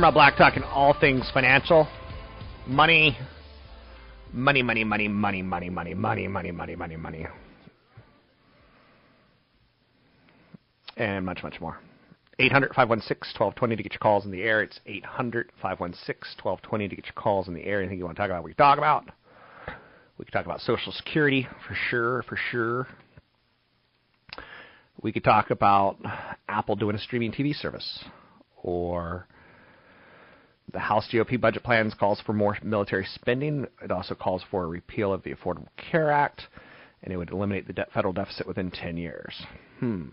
Rob 0.06 0.14
Black, 0.14 0.36
talking 0.36 0.62
all 0.62 0.94
things 1.00 1.28
financial, 1.34 1.88
money, 2.64 3.18
money, 4.32 4.62
money, 4.62 4.84
money, 4.84 5.08
money, 5.08 5.42
money, 5.42 5.68
money, 5.68 5.94
money, 5.94 6.28
money, 6.28 6.52
money, 6.52 6.76
money, 6.76 6.96
money, 6.96 7.26
and 10.96 11.26
much, 11.26 11.42
much 11.42 11.60
more. 11.60 11.80
800 12.38 12.68
516 12.68 13.34
1220 13.36 13.74
to 13.74 13.82
get 13.82 13.94
your 13.94 13.98
calls 13.98 14.24
in 14.24 14.30
the 14.30 14.44
air. 14.44 14.62
It's 14.62 14.78
800 14.86 15.50
516 15.60 16.38
1220 16.40 16.88
to 16.88 16.94
get 16.94 17.06
your 17.06 17.12
calls 17.14 17.48
in 17.48 17.54
the 17.54 17.64
air. 17.64 17.80
Anything 17.80 17.98
you 17.98 18.04
want 18.04 18.16
to 18.16 18.22
talk 18.22 18.30
about, 18.30 18.44
we 18.44 18.52
can 18.52 18.58
talk 18.58 18.78
about. 18.78 19.06
We 20.18 20.24
can 20.24 20.30
talk 20.30 20.46
about 20.46 20.60
Social 20.60 20.92
Security 20.92 21.48
for 21.66 21.74
sure, 21.90 22.22
for 22.28 22.38
sure. 22.52 22.86
We 25.02 25.10
could 25.10 25.24
talk 25.24 25.50
about 25.50 25.96
Apple 26.48 26.76
doing 26.76 26.94
a 26.94 27.00
streaming 27.00 27.32
TV 27.32 27.52
service 27.56 28.04
or 28.62 29.26
the 30.72 30.78
House 30.78 31.08
GOP 31.12 31.40
budget 31.40 31.62
plans 31.62 31.94
calls 31.94 32.20
for 32.20 32.32
more 32.32 32.58
military 32.62 33.06
spending. 33.14 33.66
It 33.82 33.90
also 33.90 34.14
calls 34.14 34.42
for 34.50 34.64
a 34.64 34.66
repeal 34.66 35.12
of 35.12 35.22
the 35.22 35.34
Affordable 35.34 35.68
Care 35.76 36.10
Act, 36.10 36.42
and 37.02 37.12
it 37.12 37.16
would 37.16 37.30
eliminate 37.30 37.66
the 37.66 37.72
de- 37.72 37.86
federal 37.94 38.12
deficit 38.12 38.46
within 38.46 38.70
10 38.70 38.96
years. 38.96 39.42
Hmm. 39.78 40.06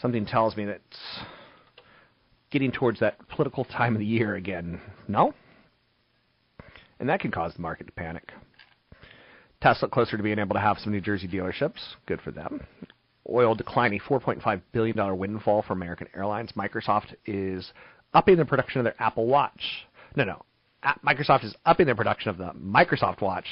Something 0.00 0.26
tells 0.26 0.56
me 0.56 0.64
that 0.66 0.80
it's 0.90 1.00
getting 2.50 2.70
towards 2.70 3.00
that 3.00 3.16
political 3.28 3.64
time 3.64 3.94
of 3.94 3.98
the 3.98 4.06
year 4.06 4.36
again. 4.36 4.80
No? 5.08 5.34
And 7.00 7.08
that 7.08 7.20
can 7.20 7.30
cause 7.30 7.52
the 7.54 7.62
market 7.62 7.86
to 7.86 7.92
panic. 7.92 8.32
Tesla 9.60 9.88
closer 9.88 10.16
to 10.16 10.22
being 10.22 10.38
able 10.38 10.54
to 10.54 10.60
have 10.60 10.78
some 10.78 10.92
New 10.92 11.00
Jersey 11.00 11.26
dealerships. 11.26 11.80
Good 12.06 12.20
for 12.20 12.30
them. 12.30 12.64
Oil 13.28 13.54
declining 13.54 14.00
$4.5 14.00 14.62
billion 14.72 15.18
windfall 15.18 15.62
for 15.62 15.72
American 15.72 16.06
Airlines. 16.14 16.52
Microsoft 16.56 17.14
is 17.26 17.72
upping 18.14 18.36
the 18.36 18.44
production 18.44 18.80
of 18.80 18.84
their 18.84 19.00
Apple 19.00 19.26
Watch. 19.26 19.86
No, 20.16 20.24
no. 20.24 20.42
Microsoft 21.04 21.44
is 21.44 21.54
upping 21.66 21.86
their 21.86 21.94
production 21.94 22.30
of 22.30 22.38
the 22.38 22.52
Microsoft 22.52 23.20
Watch, 23.20 23.46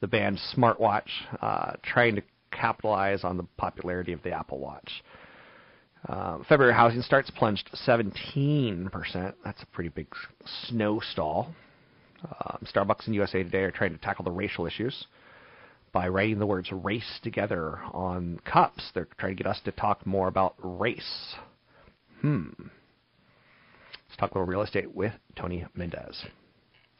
the 0.00 0.06
band's 0.06 0.40
smartwatch, 0.56 1.08
uh, 1.40 1.72
trying 1.82 2.14
to 2.16 2.22
capitalize 2.50 3.24
on 3.24 3.36
the 3.36 3.44
popularity 3.56 4.12
of 4.12 4.22
the 4.22 4.30
Apple 4.30 4.58
Watch. 4.58 5.02
Uh, 6.08 6.38
February 6.48 6.74
housing 6.74 7.02
starts 7.02 7.30
plunged 7.30 7.70
17%. 7.86 9.34
That's 9.44 9.62
a 9.62 9.66
pretty 9.66 9.90
big 9.90 10.08
snow 10.66 11.00
stall. 11.00 11.54
Uh, 12.24 12.58
Starbucks 12.64 13.06
and 13.06 13.14
USA 13.14 13.42
Today 13.42 13.62
are 13.62 13.70
trying 13.70 13.92
to 13.92 13.98
tackle 13.98 14.24
the 14.24 14.30
racial 14.30 14.66
issues 14.66 15.06
by 15.92 16.08
writing 16.08 16.38
the 16.38 16.46
words 16.46 16.70
race 16.72 17.20
together 17.22 17.78
on 17.92 18.40
cups. 18.44 18.90
They're 18.94 19.08
trying 19.18 19.36
to 19.36 19.42
get 19.42 19.50
us 19.50 19.60
to 19.64 19.72
talk 19.72 20.06
more 20.06 20.28
about 20.28 20.54
race. 20.58 21.34
Hmm. 22.20 22.48
Let's 24.12 24.20
talk 24.20 24.30
about 24.32 24.46
real 24.46 24.60
estate 24.60 24.94
with 24.94 25.14
Tony 25.36 25.64
Mendez. 25.74 26.22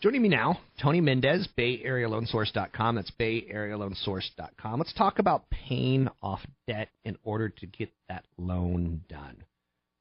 Joining 0.00 0.22
me 0.22 0.30
now, 0.30 0.58
Tony 0.80 1.02
Mendez, 1.02 1.46
BayAreaLoanSource.com. 1.58 2.94
That's 2.94 3.12
BayAreaLoanSource.com. 3.20 4.78
Let's 4.78 4.94
talk 4.94 5.18
about 5.18 5.44
paying 5.50 6.08
off 6.22 6.40
debt 6.66 6.88
in 7.04 7.18
order 7.22 7.50
to 7.50 7.66
get 7.66 7.92
that 8.08 8.24
loan 8.38 9.02
done. 9.10 9.44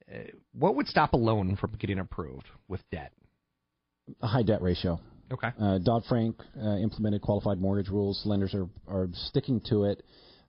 Uh, 0.10 0.20
what 0.58 0.78
would 0.78 0.88
stop 0.88 1.12
a 1.12 1.18
loan 1.18 1.58
from 1.58 1.76
getting 1.78 2.00
approved 2.00 2.48
with 2.70 2.80
debt? 2.94 3.12
A 4.22 4.28
high 4.28 4.44
debt 4.44 4.62
ratio. 4.62 4.98
Okay. 5.34 5.50
Uh, 5.60 5.80
Dodd 5.80 6.04
Frank 6.08 6.38
uh, 6.64 6.78
implemented 6.78 7.22
qualified 7.22 7.60
mortgage 7.60 7.90
rules. 7.90 8.22
Lenders 8.26 8.56
are, 8.56 8.70
are 8.88 9.10
sticking 9.12 9.60
to 9.66 9.84
it. 9.84 10.02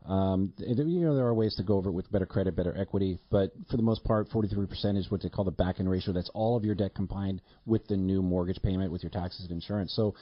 Um, 0.07 0.53
you 0.59 1.01
know, 1.01 1.15
there 1.15 1.27
are 1.27 1.35
ways 1.35 1.55
to 1.57 1.63
go 1.63 1.77
over 1.77 1.91
it 1.91 1.93
with 1.93 2.11
better 2.11 2.27
credit, 2.27 2.57
better 2.57 2.77
equity, 2.77 3.19
but 3.31 3.53
for 3.71 3.77
the 3.77 3.85
most 3.85 4.03
part, 4.03 4.29
43% 4.31 4.97
is 4.97 5.11
what 5.11 5.23
they 5.23 5.29
call 5.29 5.45
the 5.45 5.53
back-end 5.53 5.89
ratio. 5.89 6.13
That's 6.13 6.31
all 6.35 6.57
of 6.57 6.65
your 6.65 6.75
debt 6.75 6.95
combined 6.95 7.41
with 7.67 7.87
the 7.87 7.97
new 7.97 8.21
mortgage 8.21 8.61
payment, 8.63 8.91
with 8.91 9.03
your 9.03 9.11
taxes 9.11 9.43
and 9.43 9.53
insurance. 9.53 9.95
So, 9.95 10.15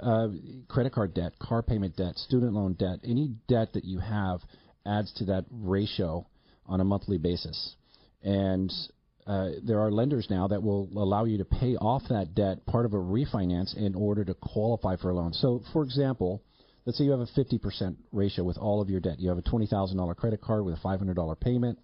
uh, 0.00 0.28
credit 0.68 0.92
card 0.92 1.12
debt, 1.12 1.38
car 1.38 1.62
payment 1.62 1.96
debt, 1.96 2.16
student 2.16 2.54
loan 2.54 2.74
debt, 2.74 3.00
any 3.04 3.34
debt 3.46 3.74
that 3.74 3.84
you 3.84 3.98
have 3.98 4.40
adds 4.86 5.12
to 5.14 5.26
that 5.26 5.44
ratio 5.50 6.26
on 6.64 6.80
a 6.80 6.84
monthly 6.84 7.18
basis. 7.18 7.76
And 8.22 8.72
uh, 9.26 9.50
there 9.62 9.80
are 9.80 9.90
lenders 9.90 10.28
now 10.30 10.48
that 10.48 10.62
will 10.62 10.88
allow 10.96 11.24
you 11.24 11.38
to 11.38 11.44
pay 11.44 11.76
off 11.76 12.02
that 12.08 12.34
debt, 12.34 12.64
part 12.64 12.86
of 12.86 12.94
a 12.94 12.96
refinance, 12.96 13.76
in 13.76 13.94
order 13.94 14.24
to 14.24 14.34
qualify 14.34 14.96
for 14.96 15.10
a 15.10 15.14
loan. 15.14 15.32
So, 15.32 15.62
for 15.72 15.82
example, 15.82 16.42
let's 16.86 16.96
say 16.98 17.04
you 17.04 17.10
have 17.10 17.20
a 17.20 17.26
50% 17.26 17.96
ratio 18.12 18.44
with 18.44 18.56
all 18.56 18.80
of 18.80 18.88
your 18.88 19.00
debt. 19.00 19.18
You 19.18 19.28
have 19.28 19.38
a 19.38 19.42
$20,000 19.42 20.16
credit 20.16 20.40
card 20.40 20.64
with 20.64 20.76
a 20.76 20.78
$500 20.78 21.40
payment 21.40 21.78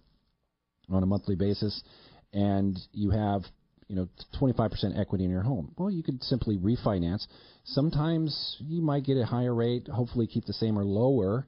on 0.89 1.03
a 1.03 1.05
monthly 1.05 1.35
basis, 1.35 1.83
and 2.31 2.77
you 2.93 3.11
have 3.11 3.43
you 3.87 3.95
know 3.95 4.07
25% 4.41 4.99
equity 4.99 5.25
in 5.25 5.29
your 5.29 5.43
home. 5.43 5.73
Well, 5.77 5.91
you 5.91 6.03
could 6.03 6.23
simply 6.23 6.57
refinance. 6.57 7.25
Sometimes 7.65 8.57
you 8.59 8.81
might 8.81 9.03
get 9.03 9.17
a 9.17 9.25
higher 9.25 9.53
rate, 9.53 9.87
hopefully 9.87 10.27
keep 10.27 10.45
the 10.45 10.53
same 10.53 10.79
or 10.79 10.83
lower, 10.83 11.47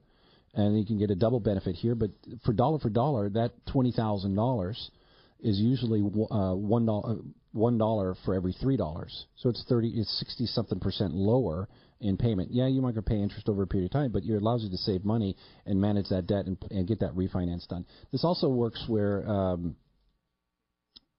and 0.54 0.78
you 0.78 0.86
can 0.86 1.00
get 1.00 1.10
a 1.10 1.16
double 1.16 1.40
benefit 1.40 1.76
here. 1.76 1.96
But 1.96 2.12
for 2.46 2.54
dollar 2.54 2.80
for 2.80 2.90
dollar, 2.90 3.30
that 3.30 3.52
twenty 3.72 3.92
thousand 3.92 4.36
dollars 4.36 4.92
is 5.42 5.60
usually 5.60 6.02
uh, 6.02 6.56
one 6.56 6.86
dollar 6.86 7.18
one 7.52 7.78
dollar 7.78 8.16
for 8.26 8.36
every 8.36 8.54
three 8.54 8.78
dollars. 8.78 9.26
So 9.38 9.50
it's 9.50 9.64
thirty, 9.68 9.90
it's 9.90 10.20
sixty 10.20 10.46
something 10.46 10.80
percent 10.80 11.14
lower 11.14 11.68
in 12.06 12.18
payment. 12.18 12.50
Yeah, 12.52 12.68
you 12.68 12.82
might 12.82 12.96
pay 13.06 13.22
interest 13.22 13.50
over 13.50 13.64
a 13.64 13.68
period 13.68 13.88
of 13.88 13.92
time, 13.92 14.12
but 14.12 14.24
it 14.24 14.34
allows 14.34 14.64
you 14.64 14.70
to 14.70 14.78
save 14.78 15.04
money 15.04 15.36
and 15.66 15.80
manage 15.80 16.10
that 16.10 16.28
debt 16.28 16.46
and, 16.46 16.58
and 16.72 16.88
get 16.88 17.00
that 17.00 17.16
refinance 17.16 17.68
done. 17.68 17.86
This 18.12 18.24
also 18.24 18.50
works 18.50 18.84
where, 18.88 19.28
um, 19.28 19.76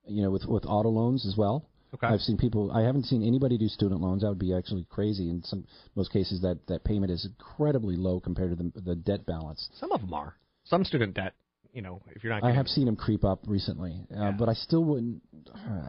you 0.07 0.23
know, 0.23 0.31
with 0.31 0.45
with 0.47 0.65
auto 0.67 0.89
loans 0.89 1.27
as 1.27 1.37
well. 1.37 1.69
Okay. 1.95 2.07
I've 2.07 2.21
seen 2.21 2.37
people. 2.37 2.71
I 2.73 2.83
haven't 2.83 3.05
seen 3.05 3.23
anybody 3.23 3.57
do 3.57 3.69
student 3.69 4.01
loans. 4.01 4.23
That 4.23 4.29
would 4.29 4.39
be 4.39 4.55
actually 4.55 4.87
crazy. 4.91 5.31
In 5.31 5.43
some 5.45 5.67
most 5.95 6.13
cases, 6.13 6.43
that 6.43 6.67
that 6.69 6.85
payment 6.85 7.11
is 7.11 7.25
incredibly 7.25 7.97
low 7.97 8.21
compared 8.21 8.57
to 8.57 8.57
the 8.57 8.81
the 8.81 8.95
debt 8.95 9.25
balance. 9.25 9.69
Some 9.79 9.93
of 9.93 10.01
them 10.01 10.13
are. 10.13 10.37
Some 10.65 10.85
student 10.85 11.15
debt, 11.15 11.35
you 11.73 11.83
know, 11.83 12.03
if 12.15 12.25
you're 12.25 12.33
not. 12.33 12.45
I 12.45 12.53
have 12.53 12.67
seen 12.67 12.87
them 12.87 12.97
creep 12.97 13.25
up 13.25 13.41
recently, 13.47 14.01
uh, 14.17 14.33
but 14.33 14.49
I 14.49 14.55
still 14.55 14.85
wouldn't. 14.85 15.23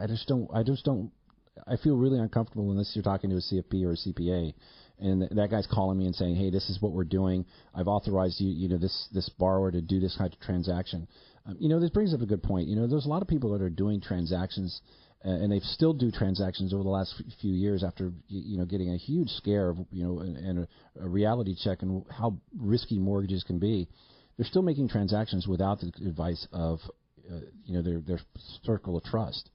I 0.00 0.06
just 0.06 0.26
don't. 0.28 0.48
I 0.54 0.62
just 0.62 0.84
don't. 0.84 1.10
I 1.66 1.76
feel 1.76 1.96
really 1.96 2.18
uncomfortable 2.18 2.70
unless 2.70 2.92
you're 2.94 3.02
talking 3.02 3.30
to 3.30 3.36
a 3.36 3.40
CFP 3.40 3.84
or 3.84 3.92
a 3.92 3.96
CPA, 3.96 4.54
and 5.00 5.20
th- 5.20 5.32
that 5.32 5.50
guy's 5.50 5.66
calling 5.66 5.98
me 5.98 6.06
and 6.06 6.14
saying, 6.14 6.36
"Hey, 6.36 6.50
this 6.50 6.68
is 6.70 6.80
what 6.80 6.92
we're 6.92 7.04
doing. 7.04 7.44
I've 7.74 7.88
authorized 7.88 8.40
you, 8.40 8.50
you 8.50 8.68
know, 8.68 8.78
this 8.78 9.08
this 9.12 9.28
borrower 9.28 9.70
to 9.70 9.80
do 9.80 10.00
this 10.00 10.16
kind 10.16 10.32
of 10.32 10.38
transaction." 10.40 11.08
Um, 11.46 11.56
you 11.58 11.68
know, 11.68 11.80
this 11.80 11.90
brings 11.90 12.12
up 12.14 12.20
a 12.20 12.26
good 12.26 12.42
point. 12.42 12.68
You 12.68 12.76
know, 12.76 12.86
there's 12.86 13.06
a 13.06 13.08
lot 13.08 13.22
of 13.22 13.28
people 13.28 13.52
that 13.52 13.62
are 13.62 13.70
doing 13.70 14.00
transactions, 14.00 14.80
uh, 15.24 15.30
and 15.30 15.50
they 15.50 15.60
still 15.60 15.92
do 15.92 16.10
transactions 16.10 16.74
over 16.74 16.82
the 16.82 16.88
last 16.88 17.14
f- 17.18 17.32
few 17.40 17.52
years 17.52 17.82
after 17.82 18.12
you 18.28 18.58
know 18.58 18.64
getting 18.64 18.92
a 18.92 18.96
huge 18.96 19.28
scare 19.30 19.70
of 19.70 19.78
you 19.90 20.04
know 20.04 20.20
and, 20.20 20.36
and 20.36 20.58
a, 20.60 21.04
a 21.04 21.08
reality 21.08 21.54
check 21.54 21.82
and 21.82 22.04
how 22.10 22.36
risky 22.56 22.98
mortgages 22.98 23.42
can 23.44 23.58
be. 23.58 23.88
They're 24.36 24.46
still 24.46 24.62
making 24.62 24.88
transactions 24.88 25.48
without 25.48 25.80
the 25.80 25.92
advice 26.06 26.46
of 26.52 26.80
uh, 27.30 27.40
you 27.64 27.74
know 27.74 27.82
their 27.82 28.00
their 28.00 28.20
circle 28.64 28.96
of 28.96 29.04
trust. 29.04 29.50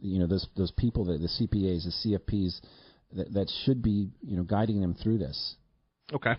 You 0.00 0.18
know 0.18 0.26
those 0.26 0.46
those 0.56 0.72
people 0.72 1.04
that 1.06 1.20
the 1.20 1.28
CPAs, 1.28 1.84
the 1.84 2.18
CFPs 2.18 2.60
that 3.14 3.32
that 3.34 3.50
should 3.64 3.82
be 3.82 4.10
you 4.22 4.36
know 4.36 4.42
guiding 4.42 4.80
them 4.80 4.94
through 4.94 5.18
this. 5.18 5.56
Okay. 6.12 6.34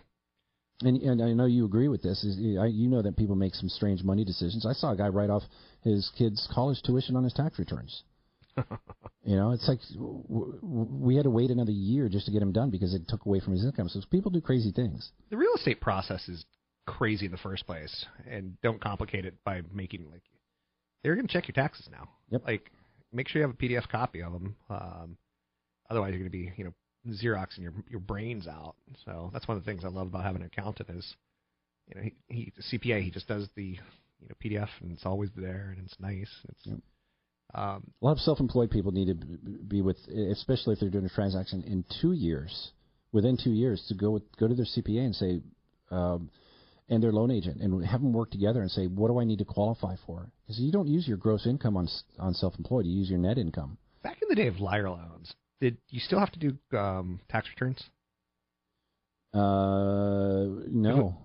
And, 0.82 1.02
and 1.02 1.24
I 1.24 1.32
know 1.32 1.46
you 1.46 1.64
agree 1.64 1.88
with 1.88 2.02
this. 2.02 2.24
Is 2.24 2.38
you 2.38 2.90
know 2.90 3.02
that 3.02 3.16
people 3.18 3.36
make 3.36 3.56
some 3.56 3.70
strange 3.70 4.04
money 4.04 4.26
decisions. 4.26 4.66
I 4.66 4.74
saw 4.74 4.92
a 4.92 4.98
guy 4.98 5.08
write 5.08 5.30
off 5.30 5.44
his 5.82 6.12
kid's 6.18 6.48
college 6.54 6.82
tuition 6.84 7.16
on 7.16 7.24
his 7.24 7.34
tax 7.34 7.58
returns. 7.58 8.04
you 9.24 9.36
know, 9.36 9.52
it's 9.52 9.68
like 9.68 9.80
we 10.62 11.16
had 11.16 11.24
to 11.24 11.30
wait 11.30 11.52
another 11.52 11.72
year 11.72 12.10
just 12.10 12.26
to 12.26 12.32
get 12.32 12.42
him 12.42 12.52
done 12.52 12.70
because 12.70 12.94
it 12.94 13.08
took 13.08 13.26
away 13.26 13.40
from 13.40 13.54
his 13.54 13.64
income. 13.64 13.90
So 13.90 14.02
people 14.12 14.32
do 14.32 14.42
crazy 14.42 14.72
things. 14.72 15.12
The 15.30 15.38
real 15.38 15.54
estate 15.56 15.82
process 15.82 16.28
is 16.28 16.46
crazy 16.86 17.26
in 17.26 17.32
the 17.32 17.38
first 17.38 17.66
place, 17.66 18.06
and 18.30 18.60
don't 18.62 18.82
complicate 18.82 19.26
it 19.26 19.36
by 19.44 19.62
making 19.74 20.10
like 20.12 20.24
they're 21.04 21.16
going 21.16 21.28
to 21.28 21.34
check 21.34 21.48
your 21.48 21.54
taxes 21.54 21.88
now. 21.92 22.10
Yep. 22.32 22.42
Like, 22.48 22.72
make 23.14 23.28
sure 23.28 23.42
you 23.42 23.48
have 23.48 23.56
a 23.56 23.62
PDF 23.62 23.88
copy 23.90 24.24
of 24.24 24.34
them. 24.34 24.56
Um, 24.70 25.18
otherwise, 25.90 26.12
you're 26.12 26.20
going 26.20 26.32
to 26.32 26.38
be, 26.38 26.52
you 26.58 26.64
know, 26.66 26.74
xeroxing 27.24 27.60
your 27.60 27.74
your 27.90 28.00
brains 28.00 28.48
out. 28.48 28.76
So 29.06 29.30
that's 29.34 29.48
one 29.48 29.58
of 29.58 29.64
the 29.64 29.70
things 29.72 29.84
I 29.86 29.90
love 29.90 30.08
about 30.08 30.24
having 30.24 30.42
an 30.42 30.48
accountant 30.48 30.90
is, 30.90 31.16
you 31.88 31.96
know, 31.96 32.10
he, 32.30 32.52
he 32.70 32.78
CPA 32.78 33.04
he 33.04 33.12
just 33.12 33.28
does 33.28 33.48
the 33.56 33.64
you 34.20 34.28
know 34.30 34.36
PDF 34.44 34.70
and 34.82 34.92
it's 34.92 35.06
always 35.06 35.30
there 35.36 35.74
and 35.78 35.86
it's 35.86 36.00
nice. 36.00 36.30
It's 36.50 36.66
Yep. 36.66 36.80
um, 37.54 37.84
A 38.02 38.06
lot 38.06 38.14
of 38.14 38.20
self-employed 38.20 38.72
people 38.72 38.92
need 38.92 39.08
to 39.08 39.14
be 39.16 39.82
with, 39.82 39.98
especially 40.32 40.74
if 40.74 40.80
they're 40.80 40.90
doing 40.90 41.06
a 41.06 41.10
transaction 41.10 41.64
in 41.64 41.86
two 42.02 42.14
years, 42.14 42.72
within 43.12 43.38
two 43.42 43.52
years, 43.52 43.86
to 43.90 43.94
go 43.94 44.10
with, 44.12 44.24
go 44.38 44.48
to 44.48 44.56
their 44.56 44.66
CPA 44.66 45.06
and 45.06 45.16
say, 45.16 45.42
um, 45.92 46.30
and 46.90 47.02
their 47.04 47.12
loan 47.12 47.30
agent, 47.32 47.62
and 47.62 47.86
have 47.86 48.02
them 48.02 48.14
work 48.14 48.32
together 48.32 48.62
and 48.62 48.70
say, 48.72 48.86
what 48.88 49.08
do 49.10 49.20
I 49.20 49.24
need 49.26 49.40
to 49.40 49.46
qualify 49.46 49.96
for? 50.06 50.32
Because 50.44 50.60
you 50.60 50.72
don't 50.72 50.88
use 50.88 51.08
your 51.08 51.18
gross 51.18 51.46
income 51.46 51.78
on 51.78 51.88
on 52.20 52.34
self-employed, 52.34 52.86
you 52.86 52.94
use 52.94 53.10
your 53.10 53.20
net 53.20 53.38
income. 53.38 53.78
back 54.04 54.18
in 54.22 54.28
the 54.30 54.36
day 54.36 54.48
of 54.48 54.60
liar 54.60 54.90
loans. 54.90 55.34
Did 55.62 55.78
you 55.90 56.00
still 56.00 56.20
have 56.20 56.32
to 56.32 56.40
do 56.40 56.78
um, 56.78 57.20
tax 57.30 57.48
returns? 57.50 57.82
Uh, 59.34 60.46
no, 60.72 61.18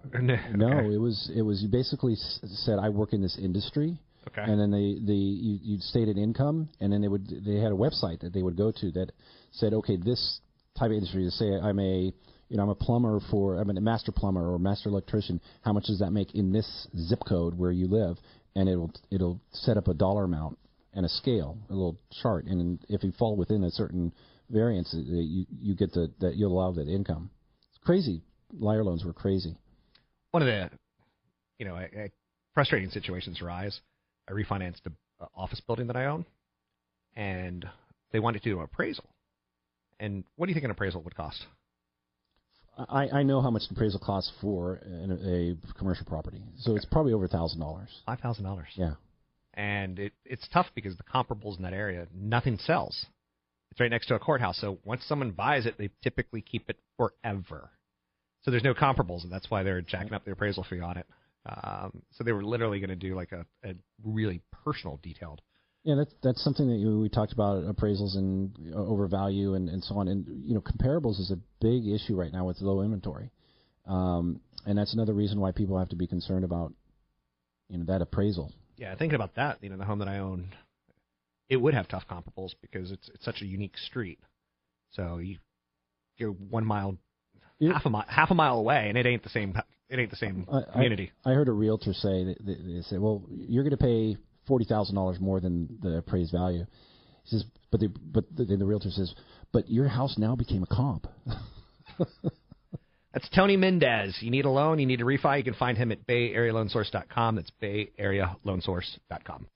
no, 0.54 0.78
Okay. 0.78 0.94
it 0.94 0.98
was 1.00 1.30
it 1.34 1.42
was 1.42 1.62
you 1.62 1.68
basically 1.68 2.14
s- 2.14 2.40
said 2.64 2.78
I 2.80 2.88
work 2.88 3.12
in 3.12 3.22
this 3.22 3.38
industry, 3.38 3.98
Okay. 4.28 4.42
and 4.42 4.60
then 4.60 4.70
they 4.70 4.98
the 5.04 5.14
you 5.14 5.58
you'd 5.62 5.82
stated 5.82 6.18
income, 6.18 6.68
and 6.80 6.92
then 6.92 7.00
they 7.02 7.08
would 7.08 7.28
they 7.44 7.56
had 7.56 7.70
a 7.72 7.76
website 7.76 8.20
that 8.20 8.32
they 8.32 8.42
would 8.42 8.56
go 8.56 8.72
to 8.72 8.90
that 8.92 9.12
said 9.52 9.72
okay 9.74 9.96
this 9.96 10.40
type 10.78 10.86
of 10.86 10.92
industry. 10.96 11.24
To 11.24 11.30
say 11.30 11.52
I'm 11.54 11.78
a 11.78 12.12
you 12.48 12.56
know 12.56 12.62
I'm 12.64 12.68
a 12.70 12.74
plumber 12.74 13.20
for 13.30 13.60
I'm 13.60 13.70
a 13.70 13.80
master 13.80 14.10
plumber 14.12 14.52
or 14.52 14.58
master 14.58 14.88
electrician. 14.88 15.40
How 15.62 15.72
much 15.72 15.84
does 15.86 16.00
that 16.00 16.10
make 16.10 16.34
in 16.34 16.52
this 16.52 16.88
zip 16.96 17.20
code 17.28 17.56
where 17.56 17.70
you 17.72 17.86
live? 17.86 18.16
And 18.56 18.68
it'll 18.68 18.90
it'll 19.12 19.40
set 19.52 19.76
up 19.76 19.86
a 19.86 19.94
dollar 19.94 20.24
amount 20.24 20.58
and 20.92 21.06
a 21.06 21.08
scale, 21.08 21.56
a 21.68 21.72
little 21.72 21.98
chart, 22.22 22.46
and 22.46 22.78
if 22.88 23.02
you 23.04 23.12
fall 23.18 23.36
within 23.36 23.64
a 23.64 23.70
certain 23.70 24.12
variance, 24.48 24.92
uh, 24.94 24.98
you 24.98 25.46
you 25.60 25.74
get 25.74 25.92
the 25.92 26.10
that 26.20 26.36
you'll 26.36 26.52
allow 26.52 26.72
that 26.72 26.88
income. 26.88 27.30
It's 27.70 27.78
crazy. 27.84 28.22
Liar 28.58 28.82
loans 28.84 29.04
were 29.04 29.12
crazy. 29.12 29.56
one 30.32 30.42
of 30.42 30.46
the 30.46 30.70
you 31.58 31.66
know 31.66 31.76
I, 31.76 31.82
I, 31.82 32.10
frustrating 32.54 32.90
situations 32.90 33.40
arise. 33.40 33.80
I 34.28 34.32
refinanced 34.32 34.84
an 34.86 34.96
office 35.34 35.60
building 35.66 35.86
that 35.88 35.96
I 35.96 36.06
own, 36.06 36.24
and 37.14 37.64
they 38.12 38.18
wanted 38.20 38.42
to 38.42 38.50
do 38.50 38.58
an 38.58 38.64
appraisal. 38.64 39.04
And 40.00 40.24
what 40.36 40.46
do 40.46 40.50
you 40.50 40.54
think 40.54 40.64
an 40.64 40.70
appraisal 40.70 41.02
would 41.02 41.14
cost? 41.14 41.44
I, 42.88 43.08
I 43.08 43.22
know 43.22 43.42
how 43.42 43.50
much 43.50 43.62
the 43.68 43.74
appraisal 43.74 44.00
costs 44.00 44.32
for 44.40 44.80
an, 44.84 45.56
a 45.66 45.78
commercial 45.78 46.06
property, 46.06 46.42
so 46.58 46.76
it's 46.76 46.86
probably 46.86 47.12
over 47.12 47.26
a 47.26 47.28
thousand 47.28 47.60
dollars. 47.60 47.88
Five 48.06 48.20
thousand 48.20 48.44
dollars. 48.44 48.68
Yeah, 48.74 48.94
And 49.54 49.98
it, 49.98 50.12
it's 50.24 50.46
tough 50.52 50.66
because 50.74 50.96
the 50.96 51.02
comparables 51.02 51.56
in 51.56 51.62
that 51.64 51.72
area, 51.72 52.06
nothing 52.14 52.58
sells. 52.58 53.06
It's 53.70 53.80
right 53.80 53.90
next 53.90 54.06
to 54.06 54.14
a 54.14 54.18
courthouse, 54.18 54.58
so 54.60 54.78
once 54.84 55.02
someone 55.06 55.30
buys 55.30 55.64
it, 55.66 55.76
they 55.78 55.90
typically 56.02 56.42
keep 56.42 56.68
it 56.68 56.76
forever. 56.96 57.70
So 58.42 58.50
there's 58.50 58.64
no 58.64 58.74
comparables, 58.74 59.22
and 59.22 59.32
that's 59.32 59.50
why 59.50 59.62
they're 59.62 59.80
jacking 59.80 60.12
up 60.12 60.24
the 60.24 60.32
appraisal 60.32 60.64
fee 60.68 60.80
on 60.80 60.96
it. 60.96 61.06
Um, 61.46 62.02
so 62.12 62.24
they 62.24 62.32
were 62.32 62.44
literally 62.44 62.80
going 62.80 62.90
to 62.90 62.96
do 62.96 63.14
like 63.14 63.32
a, 63.32 63.46
a 63.64 63.74
really 64.02 64.42
personal, 64.64 64.98
detailed 65.02 65.40
yeah. 65.84 65.94
That's 65.94 66.12
that's 66.22 66.44
something 66.44 66.68
that 66.68 66.76
you, 66.76 67.00
we 67.00 67.08
talked 67.08 67.32
about 67.32 67.64
appraisals 67.64 68.16
and 68.16 68.54
uh, 68.74 68.78
overvalue 68.78 69.54
and, 69.54 69.68
and 69.68 69.82
so 69.82 69.96
on. 69.96 70.08
And 70.08 70.26
you 70.44 70.54
know, 70.54 70.60
comparables 70.60 71.18
is 71.20 71.30
a 71.30 71.38
big 71.60 71.86
issue 71.86 72.16
right 72.16 72.32
now 72.32 72.46
with 72.46 72.60
low 72.60 72.82
inventory, 72.82 73.30
um, 73.86 74.40
and 74.66 74.76
that's 74.76 74.92
another 74.92 75.14
reason 75.14 75.40
why 75.40 75.52
people 75.52 75.78
have 75.78 75.88
to 75.90 75.96
be 75.96 76.06
concerned 76.06 76.44
about 76.44 76.72
you 77.68 77.78
know 77.78 77.84
that 77.84 78.02
appraisal. 78.02 78.52
Yeah, 78.80 78.94
thinking 78.94 79.14
about 79.14 79.34
that, 79.34 79.58
you 79.60 79.68
know, 79.68 79.76
the 79.76 79.84
home 79.84 79.98
that 79.98 80.08
I 80.08 80.18
own, 80.20 80.54
it 81.50 81.58
would 81.58 81.74
have 81.74 81.86
tough 81.86 82.04
comparables 82.10 82.52
because 82.62 82.90
it's 82.90 83.10
it's 83.14 83.24
such 83.26 83.42
a 83.42 83.44
unique 83.46 83.76
street. 83.76 84.18
So 84.92 85.18
you 85.18 85.36
you're 86.16 86.30
one 86.32 86.64
mile, 86.64 86.96
Yeah. 87.58 87.74
half 87.74 87.84
a 87.84 87.90
mile, 87.90 88.06
half 88.08 88.30
a 88.30 88.34
mile 88.34 88.56
away, 88.58 88.86
and 88.88 88.96
it 88.96 89.04
ain't 89.04 89.22
the 89.22 89.28
same. 89.28 89.54
It 89.90 89.98
ain't 89.98 90.10
the 90.10 90.16
same 90.16 90.46
I- 90.50 90.60
I- 90.60 90.72
community. 90.72 91.12
I, 91.26 91.32
heard 91.32 91.48
a 91.48 91.52
realtor 91.52 91.92
say 91.92 92.24
that 92.24 92.38
that 92.46 92.64
they 92.66 92.80
said, 92.82 93.00
"Well, 93.00 93.22
you're 93.30 93.64
going 93.64 93.76
to 93.76 93.84
pay 93.84 94.16
forty 94.46 94.64
thousand 94.64 94.94
dollars 94.94 95.20
more 95.20 95.40
than 95.40 95.78
the 95.82 95.98
appraised 95.98 96.32
value." 96.32 96.64
He 97.24 97.28
says, 97.30 97.44
"But 97.70 97.80
the 97.80 97.88
but 97.88 98.24
the, 98.34 98.46
then 98.46 98.60
the 98.60 98.66
realtor 98.66 98.90
says, 98.90 99.14
but 99.52 99.68
your 99.68 99.88
house 99.88 100.16
now 100.16 100.36
became 100.36 100.62
a 100.62 100.66
comp." 100.74 101.06
That's 103.12 103.28
Tony 103.30 103.56
Mendez. 103.56 104.16
You 104.20 104.30
need 104.30 104.44
a 104.44 104.50
loan, 104.50 104.78
you 104.78 104.86
need 104.86 105.00
a 105.00 105.04
refi. 105.04 105.38
You 105.38 105.44
can 105.44 105.54
find 105.54 105.76
him 105.76 105.90
at 105.90 106.06
BayAreaLoanSource.com. 106.06 107.36
That's 107.36 107.50
BayAreaLoanSource.com. 107.60 109.46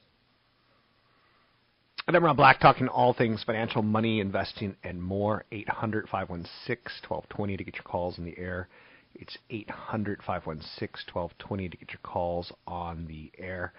And 2.06 2.16
I'm 2.16 2.24
Rob 2.24 2.36
Black, 2.36 2.60
talking 2.60 2.88
all 2.88 3.14
things 3.14 3.42
financial, 3.44 3.80
money, 3.80 4.20
investing, 4.20 4.76
and 4.82 5.00
more. 5.00 5.44
800 5.52 6.08
516 6.10 7.08
1220 7.08 7.56
to 7.56 7.64
get 7.64 7.74
your 7.76 7.84
calls 7.84 8.18
in 8.18 8.24
the 8.24 8.36
air. 8.36 8.68
It's 9.14 9.38
800 9.48 10.18
516 10.18 11.14
1220 11.14 11.68
to 11.68 11.76
get 11.76 11.90
your 11.92 12.00
calls 12.02 12.52
on 12.66 13.06
the 13.06 13.30
air. 13.38 13.72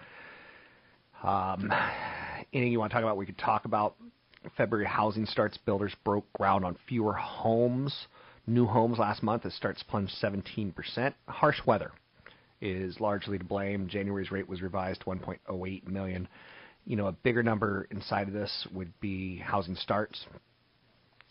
Um, 1.22 1.70
anything 2.52 2.72
you 2.72 2.80
want 2.80 2.90
to 2.90 2.94
talk 2.94 3.04
about, 3.04 3.16
we 3.16 3.26
could 3.26 3.38
talk 3.38 3.64
about. 3.64 3.94
February 4.56 4.86
housing 4.86 5.26
starts. 5.26 5.58
Builders 5.58 5.94
broke 6.04 6.32
ground 6.32 6.64
on 6.64 6.76
fewer 6.88 7.12
homes. 7.12 8.06
New 8.46 8.66
homes 8.66 8.98
last 8.98 9.22
month 9.22 9.44
as 9.44 9.54
starts 9.54 9.82
plunged 9.82 10.14
17%. 10.22 11.14
Harsh 11.26 11.60
weather 11.66 11.90
is 12.60 13.00
largely 13.00 13.38
to 13.38 13.44
blame. 13.44 13.88
January's 13.88 14.30
rate 14.30 14.48
was 14.48 14.62
revised 14.62 15.00
to 15.00 15.06
1.08 15.06 15.88
million. 15.88 16.28
You 16.84 16.96
know, 16.96 17.08
a 17.08 17.12
bigger 17.12 17.42
number 17.42 17.88
inside 17.90 18.28
of 18.28 18.34
this 18.34 18.66
would 18.72 18.92
be 19.00 19.38
housing 19.38 19.74
starts. 19.74 20.24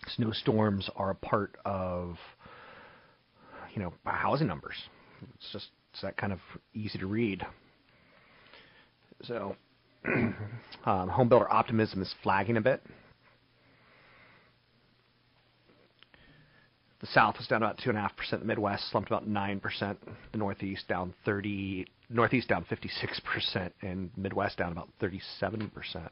Snowstorms 0.08 0.90
are 0.98 1.12
a 1.12 1.16
part 1.16 1.56
of, 1.64 2.18
you 3.74 3.82
know, 3.82 3.94
housing 4.06 4.48
numbers. 4.48 4.76
It's 5.36 5.50
just 5.54 5.68
it's 5.94 6.02
that 6.02 6.18
kind 6.18 6.34
of 6.34 6.40
easy 6.74 7.00
to 7.00 7.08
read. 7.08 7.46
So, 9.24 9.56
um, 10.86 11.08
home 11.08 11.30
builder 11.30 11.50
optimism 11.50 12.02
is 12.02 12.14
flagging 12.22 12.58
a 12.58 12.62
bit. 12.62 12.84
The 17.06 17.12
South 17.12 17.38
was 17.38 17.46
down 17.46 17.62
about 17.62 17.78
two 17.78 17.92
and 17.92 18.00
a 18.00 18.02
half 18.02 18.16
percent. 18.16 18.42
The 18.42 18.48
Midwest 18.48 18.90
slumped 18.90 19.12
about 19.12 19.28
nine 19.28 19.60
percent. 19.60 20.00
The 20.32 20.40
Northeast 20.40 20.88
down 20.88 21.14
thirty. 21.24 21.86
Northeast 22.10 22.48
down 22.48 22.66
fifty 22.68 22.90
six 23.00 23.20
percent, 23.20 23.76
and 23.84 24.10
Midwest 24.18 24.58
down 24.58 24.72
about 24.72 24.90
thirty 25.00 25.22
seven 25.40 25.70
percent. 25.70 26.10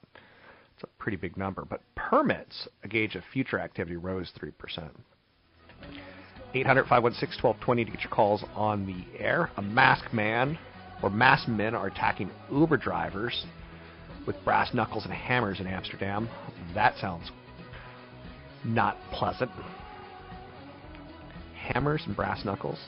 It's 0.76 0.84
a 0.84 0.88
pretty 1.00 1.18
big 1.18 1.36
number. 1.36 1.66
But 1.66 1.82
permits, 1.96 2.68
a 2.84 2.88
gauge 2.88 3.16
of 3.16 3.24
future 3.34 3.58
activity, 3.58 3.96
rose 3.96 4.32
three 4.38 4.52
percent. 4.52 4.92
800 6.54 6.84
516 6.84 7.42
1220 7.42 7.86
to 7.86 7.92
get 7.92 8.02
your 8.02 8.12
calls 8.12 8.44
on 8.54 8.86
the 8.86 9.20
air. 9.20 9.50
A 9.58 9.64
masked 9.64 10.14
man 10.14 10.60
or 11.02 11.10
masked 11.10 11.50
men 11.50 11.74
are 11.74 11.88
attacking 11.88 12.30
Uber 12.52 12.78
drivers 12.78 13.48
with 14.28 14.36
brass 14.46 14.72
knuckles 14.76 15.06
and 15.06 15.14
hammers 15.14 15.60
in 15.60 15.66
Amsterdam. 15.66 16.30
That 16.76 16.96
sounds 16.98 17.32
not 18.64 18.96
pleasant. 19.12 19.50
Hammers 21.74 22.04
and 22.06 22.16
brass 22.16 22.46
knuckles. 22.46 22.80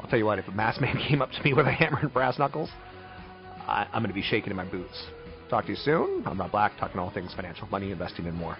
I'll 0.00 0.08
tell 0.08 0.18
you 0.18 0.26
what, 0.26 0.38
if 0.38 0.48
a 0.48 0.52
masked 0.52 0.80
man 0.82 0.96
came 1.08 1.22
up 1.22 1.30
to 1.32 1.42
me 1.42 1.52
with 1.52 1.66
a 1.66 1.72
hammer 1.72 1.98
and 2.00 2.12
brass 2.12 2.38
knuckles, 2.38 2.70
I, 3.66 3.86
I'm 3.92 4.02
going 4.02 4.08
to 4.08 4.14
be 4.14 4.22
shaking 4.22 4.50
in 4.50 4.56
my 4.56 4.64
boots. 4.64 5.06
Talk 5.48 5.64
to 5.64 5.70
you 5.70 5.76
soon. 5.76 6.24
I'm 6.26 6.40
Rob 6.40 6.50
Black, 6.50 6.72
talking 6.78 6.98
all 6.98 7.10
things 7.10 7.32
financial, 7.34 7.68
money, 7.68 7.92
investing, 7.92 8.26
and 8.26 8.36
more. 8.36 8.56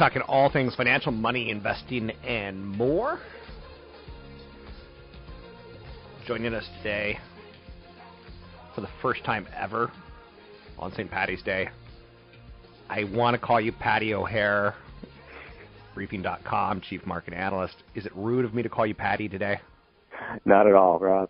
Talking 0.00 0.22
all 0.22 0.50
things 0.50 0.74
financial, 0.74 1.12
money, 1.12 1.50
investing, 1.50 2.10
and 2.26 2.66
more. 2.66 3.20
Joining 6.26 6.54
us 6.54 6.66
today 6.78 7.18
for 8.74 8.80
the 8.80 8.88
first 9.02 9.22
time 9.24 9.46
ever 9.54 9.92
on 10.78 10.90
St. 10.92 11.10
Patty's 11.10 11.42
Day. 11.42 11.68
I 12.88 13.04
want 13.04 13.34
to 13.34 13.38
call 13.38 13.60
you 13.60 13.72
Patty 13.72 14.14
O'Hare, 14.14 14.74
briefing.com, 15.94 16.80
chief 16.80 17.04
market 17.04 17.34
analyst. 17.34 17.74
Is 17.94 18.06
it 18.06 18.16
rude 18.16 18.46
of 18.46 18.54
me 18.54 18.62
to 18.62 18.70
call 18.70 18.86
you 18.86 18.94
Patty 18.94 19.28
today? 19.28 19.60
Not 20.46 20.66
at 20.66 20.72
all, 20.72 20.98
Rob. 20.98 21.28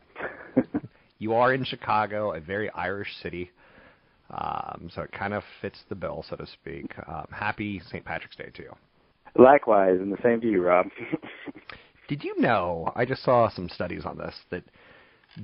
you 1.19 1.35
are 1.35 1.53
in 1.53 1.65
Chicago, 1.65 2.35
a 2.35 2.41
very 2.41 2.71
Irish 2.71 3.09
city. 3.21 3.51
Um, 4.31 4.91
so 4.95 5.03
it 5.03 5.13
kind 5.13 5.35
of 5.35 5.43
fits 5.61 5.79
the 5.89 5.95
bill, 5.95 6.25
so 6.29 6.37
to 6.37 6.47
speak. 6.47 6.93
Um, 7.09 7.27
happy 7.31 7.81
St. 7.91 8.05
Patrick's 8.05 8.37
Day 8.37 8.51
to 8.55 8.63
you. 8.63 8.73
Likewise, 9.37 9.99
and 10.01 10.13
the 10.13 10.19
same 10.23 10.41
to 10.41 10.51
you, 10.51 10.63
Rob. 10.63 10.87
Did 12.09 12.25
you 12.25 12.41
know? 12.41 12.93
I 12.97 13.05
just 13.05 13.23
saw 13.23 13.49
some 13.49 13.69
studies 13.69 14.05
on 14.05 14.19
this 14.19 14.35
that 14.51 14.65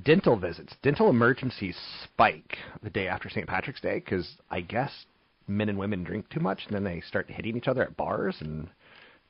dental 0.02 0.36
visits, 0.36 0.74
dental 0.82 1.08
emergencies 1.10 1.76
spike 2.04 2.58
the 2.82 2.90
day 2.90 3.06
after 3.06 3.28
St. 3.28 3.46
Patrick's 3.46 3.80
Day 3.80 4.00
because 4.00 4.36
I 4.50 4.60
guess 4.60 5.06
men 5.46 5.68
and 5.68 5.78
women 5.78 6.02
drink 6.02 6.28
too 6.28 6.40
much 6.40 6.62
and 6.66 6.74
then 6.74 6.82
they 6.82 7.00
start 7.00 7.30
hitting 7.30 7.56
each 7.56 7.68
other 7.68 7.82
at 7.82 7.96
bars 7.96 8.36
and 8.40 8.68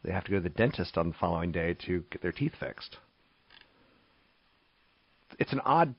they 0.03 0.13
have 0.13 0.25
to 0.25 0.31
go 0.31 0.39
to 0.39 0.43
the 0.43 0.49
dentist 0.49 0.97
on 0.97 1.09
the 1.09 1.15
following 1.21 1.53
day 1.53 1.77
to 1.87 2.03
get 2.11 2.23
their 2.23 2.33
teeth 2.33 2.55
fixed. 2.59 2.97
It's 5.39 5.53
an 5.53 5.61
odd 5.61 5.95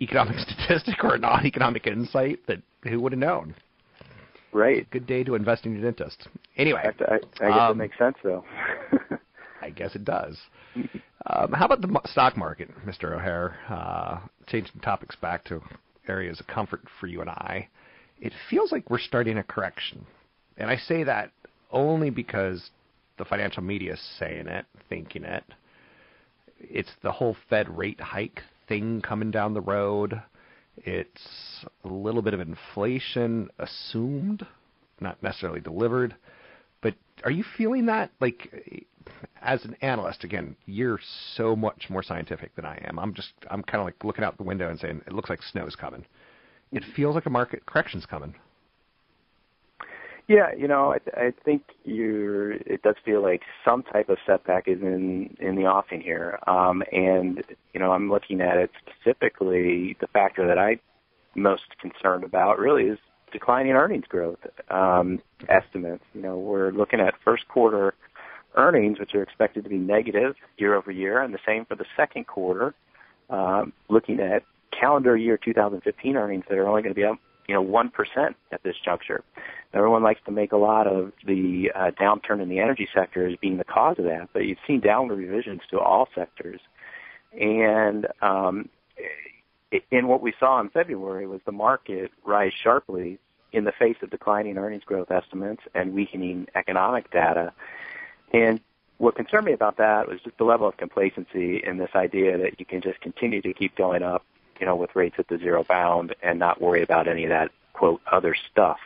economic 0.00 0.38
statistic 0.38 1.02
or 1.02 1.14
a 1.14 1.18
non-economic 1.18 1.86
insight 1.86 2.40
that 2.46 2.62
who 2.84 3.00
would 3.00 3.12
have 3.12 3.18
known? 3.18 3.54
Right. 4.52 4.88
Good 4.90 5.06
day 5.06 5.22
to 5.24 5.34
invest 5.34 5.64
in 5.66 5.74
your 5.74 5.82
dentist. 5.82 6.26
Anyway, 6.56 6.82
I, 6.82 7.14
I, 7.14 7.14
I 7.14 7.50
guess 7.50 7.60
um, 7.60 7.70
it 7.72 7.82
makes 7.82 7.98
sense 7.98 8.16
though. 8.22 8.44
I 9.62 9.70
guess 9.70 9.94
it 9.94 10.04
does. 10.04 10.36
Um, 11.26 11.52
how 11.52 11.66
about 11.66 11.82
the 11.82 12.00
stock 12.06 12.34
market, 12.34 12.70
Mr. 12.86 13.12
O'Hare? 13.12 13.54
Uh, 13.68 14.20
change 14.46 14.72
some 14.72 14.80
topics 14.80 15.14
back 15.16 15.44
to 15.44 15.60
areas 16.08 16.40
of 16.40 16.46
comfort 16.46 16.80
for 16.98 17.08
you 17.08 17.20
and 17.20 17.28
I. 17.28 17.68
It 18.22 18.32
feels 18.48 18.72
like 18.72 18.88
we're 18.88 18.98
starting 18.98 19.36
a 19.36 19.42
correction, 19.42 20.06
and 20.56 20.70
I 20.70 20.76
say 20.76 21.04
that 21.04 21.30
only 21.70 22.08
because 22.08 22.70
the 23.18 23.26
financial 23.26 23.62
media 23.62 23.92
is 23.92 24.10
saying 24.18 24.46
it, 24.46 24.64
thinking 24.88 25.24
it. 25.24 25.44
It's 26.58 26.90
the 27.02 27.12
whole 27.12 27.36
Fed 27.50 27.68
rate 27.76 28.00
hike 28.00 28.40
thing 28.70 29.02
coming 29.02 29.30
down 29.30 29.52
the 29.52 29.60
road. 29.60 30.22
It's 30.78 31.66
a 31.84 31.88
little 31.88 32.22
bit 32.22 32.32
of 32.32 32.40
inflation 32.40 33.50
assumed, 33.58 34.46
not 35.00 35.22
necessarily 35.22 35.60
delivered. 35.60 36.14
But 36.80 36.94
are 37.24 37.32
you 37.32 37.44
feeling 37.58 37.86
that? 37.86 38.12
Like, 38.20 38.86
as 39.42 39.64
an 39.64 39.76
analyst, 39.82 40.24
again, 40.24 40.56
you're 40.66 41.00
so 41.34 41.54
much 41.56 41.90
more 41.90 42.02
scientific 42.02 42.54
than 42.54 42.64
I 42.64 42.80
am. 42.88 42.98
I'm 42.98 43.12
just, 43.12 43.32
I'm 43.50 43.62
kind 43.62 43.80
of 43.80 43.86
like 43.86 44.02
looking 44.04 44.24
out 44.24 44.38
the 44.38 44.44
window 44.44 44.70
and 44.70 44.78
saying, 44.78 45.02
it 45.06 45.12
looks 45.12 45.28
like 45.28 45.42
snow's 45.42 45.76
coming. 45.76 46.06
It 46.72 46.84
feels 46.96 47.16
like 47.16 47.26
a 47.26 47.30
market 47.30 47.66
correction's 47.66 48.06
coming. 48.06 48.34
Yeah, 50.30 50.52
you 50.56 50.68
know, 50.68 50.94
I, 50.94 51.22
I 51.26 51.32
think 51.44 51.62
you're. 51.84 52.52
It 52.52 52.82
does 52.82 52.94
feel 53.04 53.20
like 53.20 53.42
some 53.64 53.82
type 53.82 54.08
of 54.08 54.18
setback 54.24 54.68
is 54.68 54.80
in 54.80 55.36
in 55.40 55.56
the 55.56 55.64
offing 55.64 56.00
here, 56.00 56.38
um, 56.46 56.84
and 56.92 57.42
you 57.74 57.80
know, 57.80 57.90
I'm 57.90 58.08
looking 58.08 58.40
at 58.40 58.56
it 58.56 58.70
specifically. 58.78 59.96
The 60.00 60.06
factor 60.06 60.46
that 60.46 60.56
I'm 60.56 60.78
most 61.34 61.76
concerned 61.80 62.22
about 62.22 62.60
really 62.60 62.84
is 62.84 62.98
declining 63.32 63.72
earnings 63.72 64.06
growth 64.08 64.38
um, 64.68 65.20
estimates. 65.48 66.04
You 66.14 66.22
know, 66.22 66.38
we're 66.38 66.70
looking 66.70 67.00
at 67.00 67.14
first 67.24 67.48
quarter 67.48 67.94
earnings, 68.54 69.00
which 69.00 69.16
are 69.16 69.24
expected 69.24 69.64
to 69.64 69.70
be 69.70 69.78
negative 69.78 70.36
year 70.58 70.76
over 70.76 70.92
year, 70.92 71.22
and 71.22 71.34
the 71.34 71.40
same 71.44 71.64
for 71.64 71.74
the 71.74 71.86
second 71.96 72.28
quarter. 72.28 72.72
Um, 73.30 73.72
looking 73.88 74.20
at 74.20 74.44
calendar 74.70 75.16
year 75.16 75.36
2015 75.36 76.14
earnings 76.14 76.44
that 76.48 76.56
are 76.56 76.68
only 76.68 76.82
going 76.82 76.94
to 76.94 77.00
be 77.00 77.04
up 77.04 77.18
you 77.50 77.54
know, 77.54 77.64
1% 77.64 78.34
at 78.52 78.62
this 78.62 78.76
juncture. 78.84 79.24
Everyone 79.72 80.02
likes 80.02 80.20
to 80.26 80.32
make 80.32 80.52
a 80.52 80.56
lot 80.56 80.86
of 80.86 81.12
the 81.24 81.70
uh, 81.74 81.90
downturn 81.92 82.42
in 82.42 82.48
the 82.48 82.58
energy 82.58 82.88
sector 82.92 83.26
as 83.26 83.36
being 83.36 83.56
the 83.56 83.64
cause 83.64 83.98
of 83.98 84.04
that, 84.04 84.30
but 84.32 84.44
you've 84.44 84.58
seen 84.66 84.80
downward 84.80 85.16
revisions 85.16 85.60
to 85.70 85.78
all 85.78 86.08
sectors. 86.14 86.60
And 87.40 88.08
um, 88.20 88.68
in 89.90 90.08
what 90.08 90.22
we 90.22 90.34
saw 90.40 90.60
in 90.60 90.70
February 90.70 91.26
was 91.26 91.40
the 91.46 91.52
market 91.52 92.10
rise 92.24 92.52
sharply 92.52 93.18
in 93.52 93.64
the 93.64 93.72
face 93.72 93.96
of 94.02 94.10
declining 94.10 94.58
earnings 94.58 94.84
growth 94.84 95.10
estimates 95.10 95.62
and 95.74 95.94
weakening 95.94 96.48
economic 96.54 97.10
data. 97.10 97.52
And 98.32 98.60
what 98.98 99.14
concerned 99.14 99.46
me 99.46 99.52
about 99.52 99.76
that 99.78 100.08
was 100.08 100.20
just 100.20 100.36
the 100.36 100.44
level 100.44 100.66
of 100.68 100.76
complacency 100.76 101.62
in 101.64 101.78
this 101.78 101.90
idea 101.94 102.38
that 102.38 102.58
you 102.58 102.66
can 102.66 102.80
just 102.80 103.00
continue 103.00 103.40
to 103.42 103.52
keep 103.52 103.76
going 103.76 104.02
up 104.02 104.24
you 104.60 104.66
know, 104.66 104.76
with 104.76 104.94
rates 104.94 105.16
at 105.18 105.26
the 105.28 105.38
zero 105.38 105.64
bound 105.64 106.14
and 106.22 106.38
not 106.38 106.60
worry 106.60 106.82
about 106.82 107.08
any 107.08 107.24
of 107.24 107.30
that 107.30 107.50
quote 107.72 108.00
other 108.10 108.36
stuff. 108.52 108.78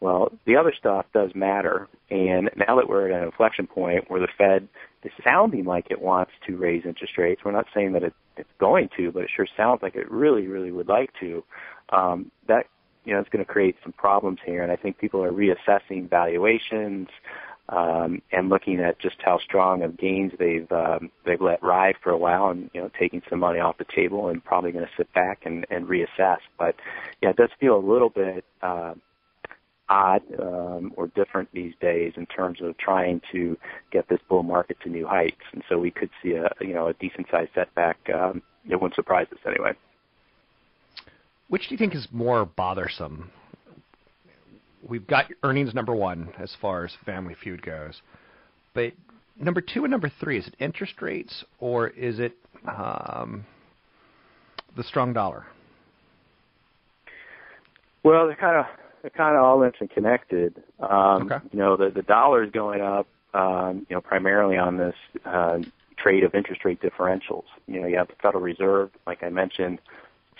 Well, 0.00 0.32
the 0.46 0.56
other 0.56 0.72
stuff 0.78 1.06
does 1.12 1.34
matter, 1.34 1.88
and 2.08 2.50
now 2.56 2.76
that 2.76 2.88
we're 2.88 3.10
at 3.10 3.18
an 3.18 3.24
inflection 3.24 3.66
point 3.66 4.08
where 4.08 4.20
the 4.20 4.28
Fed 4.38 4.68
is 5.02 5.10
sounding 5.24 5.64
like 5.64 5.88
it 5.90 6.00
wants 6.00 6.32
to 6.46 6.56
raise 6.56 6.84
interest 6.84 7.18
rates, 7.18 7.42
we're 7.44 7.50
not 7.50 7.66
saying 7.74 7.92
that 7.94 8.04
it, 8.04 8.14
it's 8.36 8.48
going 8.60 8.90
to, 8.96 9.10
but 9.10 9.24
it 9.24 9.30
sure 9.34 9.46
sounds 9.56 9.82
like 9.82 9.96
it 9.96 10.08
really, 10.10 10.46
really 10.46 10.70
would 10.70 10.88
like 10.88 11.10
to. 11.20 11.42
Um, 11.90 12.30
that 12.46 12.66
you 13.04 13.14
know, 13.14 13.20
it's 13.20 13.28
going 13.30 13.44
to 13.44 13.50
create 13.50 13.76
some 13.82 13.92
problems 13.92 14.38
here, 14.44 14.62
and 14.62 14.70
I 14.70 14.76
think 14.76 14.98
people 14.98 15.24
are 15.24 15.32
reassessing 15.32 16.10
valuations 16.10 17.08
um, 17.70 18.22
and 18.32 18.48
looking 18.48 18.80
at 18.80 18.98
just 18.98 19.16
how 19.20 19.38
strong 19.38 19.82
of 19.82 19.96
gains 19.96 20.32
they've 20.38 20.70
um, 20.72 21.10
they've 21.24 21.40
let 21.40 21.62
ride 21.62 21.96
for 22.02 22.10
a 22.10 22.18
while, 22.18 22.48
and 22.50 22.70
you 22.72 22.80
know 22.80 22.90
taking 22.98 23.22
some 23.28 23.40
money 23.40 23.60
off 23.60 23.78
the 23.78 23.86
table, 23.94 24.28
and 24.28 24.44
probably 24.44 24.72
going 24.72 24.84
to 24.84 24.90
sit 24.96 25.12
back 25.12 25.40
and, 25.44 25.66
and 25.70 25.86
reassess. 25.86 26.38
But 26.58 26.76
yeah, 27.22 27.30
it 27.30 27.36
does 27.36 27.50
feel 27.60 27.76
a 27.76 27.84
little 27.84 28.10
bit 28.10 28.44
uh, 28.62 28.94
odd 29.88 30.22
um, 30.38 30.92
or 30.96 31.08
different 31.08 31.48
these 31.52 31.74
days 31.80 32.12
in 32.16 32.26
terms 32.26 32.58
of 32.62 32.76
trying 32.78 33.20
to 33.32 33.56
get 33.90 34.08
this 34.08 34.20
bull 34.28 34.42
market 34.42 34.76
to 34.82 34.88
new 34.88 35.06
heights, 35.06 35.36
and 35.52 35.62
so 35.68 35.78
we 35.78 35.90
could 35.90 36.10
see 36.22 36.32
a 36.32 36.48
you 36.60 36.74
know 36.74 36.88
a 36.88 36.94
decent 36.94 37.26
sized 37.30 37.50
setback. 37.54 37.98
Um, 38.14 38.42
it 38.68 38.76
wouldn't 38.76 38.94
surprise 38.94 39.26
us 39.32 39.38
anyway. 39.46 39.72
Which 41.48 41.68
do 41.68 41.74
you 41.74 41.78
think 41.78 41.94
is 41.94 42.06
more 42.12 42.44
bothersome? 42.44 43.30
we've 44.86 45.06
got 45.06 45.26
earnings 45.42 45.74
number 45.74 45.94
one 45.94 46.30
as 46.38 46.54
far 46.60 46.84
as 46.84 46.92
Family 47.04 47.34
Feud 47.42 47.62
goes, 47.62 48.00
but 48.74 48.92
number 49.38 49.60
two 49.60 49.84
and 49.84 49.90
number 49.90 50.10
three 50.20 50.38
is 50.38 50.46
it 50.46 50.54
interest 50.58 51.00
rates 51.00 51.44
or 51.58 51.88
is 51.88 52.18
it 52.18 52.32
um, 52.66 53.44
the 54.76 54.82
strong 54.84 55.12
dollar? 55.12 55.46
Well, 58.04 58.26
they're 58.26 58.36
kind 58.36 58.56
of 58.56 58.66
they're 59.02 59.10
kind 59.10 59.36
of 59.36 59.42
all 59.42 59.62
interconnected. 59.62 60.62
Um, 60.80 61.30
okay. 61.30 61.38
You 61.52 61.58
know, 61.58 61.76
the 61.76 61.90
the 61.90 62.02
dollar 62.02 62.44
is 62.44 62.50
going 62.50 62.80
up. 62.80 63.06
Um, 63.34 63.86
you 63.88 63.94
know, 63.94 64.00
primarily 64.00 64.56
on 64.56 64.78
this 64.78 64.94
uh, 65.26 65.58
trade 65.96 66.24
of 66.24 66.34
interest 66.34 66.64
rate 66.64 66.80
differentials. 66.80 67.44
You 67.66 67.80
know, 67.80 67.86
you 67.86 67.98
have 67.98 68.08
the 68.08 68.14
Federal 68.22 68.42
Reserve, 68.42 68.90
like 69.06 69.22
I 69.22 69.28
mentioned, 69.28 69.80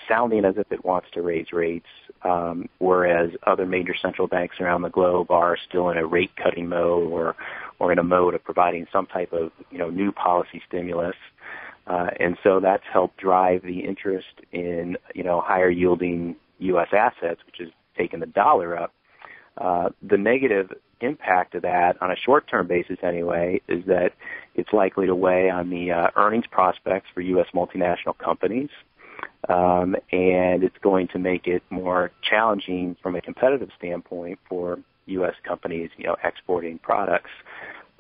sounding 0.09 0.45
as 0.45 0.57
if 0.57 0.73
it 0.73 0.85
wants 0.85 1.09
to 1.13 1.23
raise 1.23 1.53
rates, 1.53 1.87
um, 2.23 2.69
whereas 2.79 3.31
other 3.47 3.67
major 3.67 3.95
central 4.01 4.27
banks 4.27 4.57
around 4.61 4.83
the 4.83 4.89
globe 4.89 5.31
are 5.31 5.57
still 5.69 5.91
in 5.91 5.99
a 5.99 6.07
rate 6.07 6.31
cutting 6.37 6.69
mode 6.69 7.11
or 7.13 7.37
or 7.79 7.93
in 7.93 7.99
a 7.99 8.03
mode 8.03 8.35
of 8.35 8.43
providing 8.43 8.87
some 8.93 9.07
type 9.07 9.33
of 9.33 9.53
you 9.71 9.79
know 9.79 9.91
new 9.91 10.13
policy 10.13 10.63
stimulus. 10.67 11.17
Uh, 11.87 12.11
and 12.21 12.37
so 12.43 12.61
that's 12.61 12.85
helped 12.93 13.17
drive 13.17 13.63
the 13.63 13.81
interest 13.81 14.41
in 14.53 14.97
you 15.15 15.23
know 15.23 15.41
higher 15.41 15.71
yielding 15.71 16.37
U.S. 16.59 16.89
assets, 16.93 17.41
which 17.47 17.57
has 17.59 17.69
taken 17.99 18.21
the 18.21 18.27
dollar 18.27 18.79
up. 18.79 18.95
Uh, 19.57 19.91
the 20.03 20.17
negative 20.17 20.73
impact 21.01 21.55
of 21.55 21.63
that 21.63 22.01
on 22.01 22.11
a 22.11 22.17
short-term 22.17 22.67
basis 22.67 22.99
anyway 23.03 23.61
is 23.69 23.85
that 23.87 24.13
it's 24.55 24.73
likely 24.73 25.07
to 25.07 25.15
weigh 25.15 25.51
on 25.51 25.69
the 25.71 25.91
uh, 25.91 26.09
earnings 26.17 26.47
prospects 26.51 27.09
for 27.13 27.21
U.S. 27.21 27.47
multinational 27.55 28.17
companies 28.17 28.71
um, 29.49 29.97
and 30.13 30.63
it's 30.63 30.77
going 30.83 31.09
to 31.09 31.19
make 31.19 31.47
it 31.47 31.63
more 31.71 32.11
challenging 32.29 32.97
from 33.03 33.15
a 33.17 33.21
competitive 33.21 33.71
standpoint 33.79 34.39
for 34.49 34.79
U.S. 35.07 35.35
companies, 35.45 35.91
you 35.97 36.07
know, 36.07 36.17
exporting 36.23 36.79
products, 36.79 37.31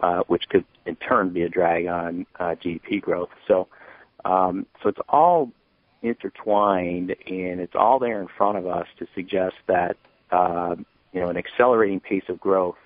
uh, 0.01 0.23
which 0.27 0.49
could 0.49 0.65
in 0.85 0.97
turn 0.97 1.33
be 1.33 1.43
a 1.43 1.49
drag 1.49 1.87
on 1.87 2.27
uh, 2.39 2.55
GDP 2.63 3.01
growth. 3.01 3.31
So, 3.47 3.69
um, 4.25 4.67
so 4.83 4.91
it's 4.91 4.99
all 5.09 5.51
intertwined, 6.03 7.15
and 7.27 7.61
it's 7.61 7.75
all 7.75 7.99
there 7.99 8.21
in 8.21 8.29
front 8.37 8.59
of 8.59 8.67
us 8.67 8.87
to 8.99 9.07
suggest 9.15 9.57
that 9.67 9.97
uh, 10.31 10.77
you 11.13 11.21
know 11.21 11.29
an 11.29 11.37
accelerating 11.37 12.01
pace 12.01 12.25
of 12.29 12.39
growth 12.41 12.77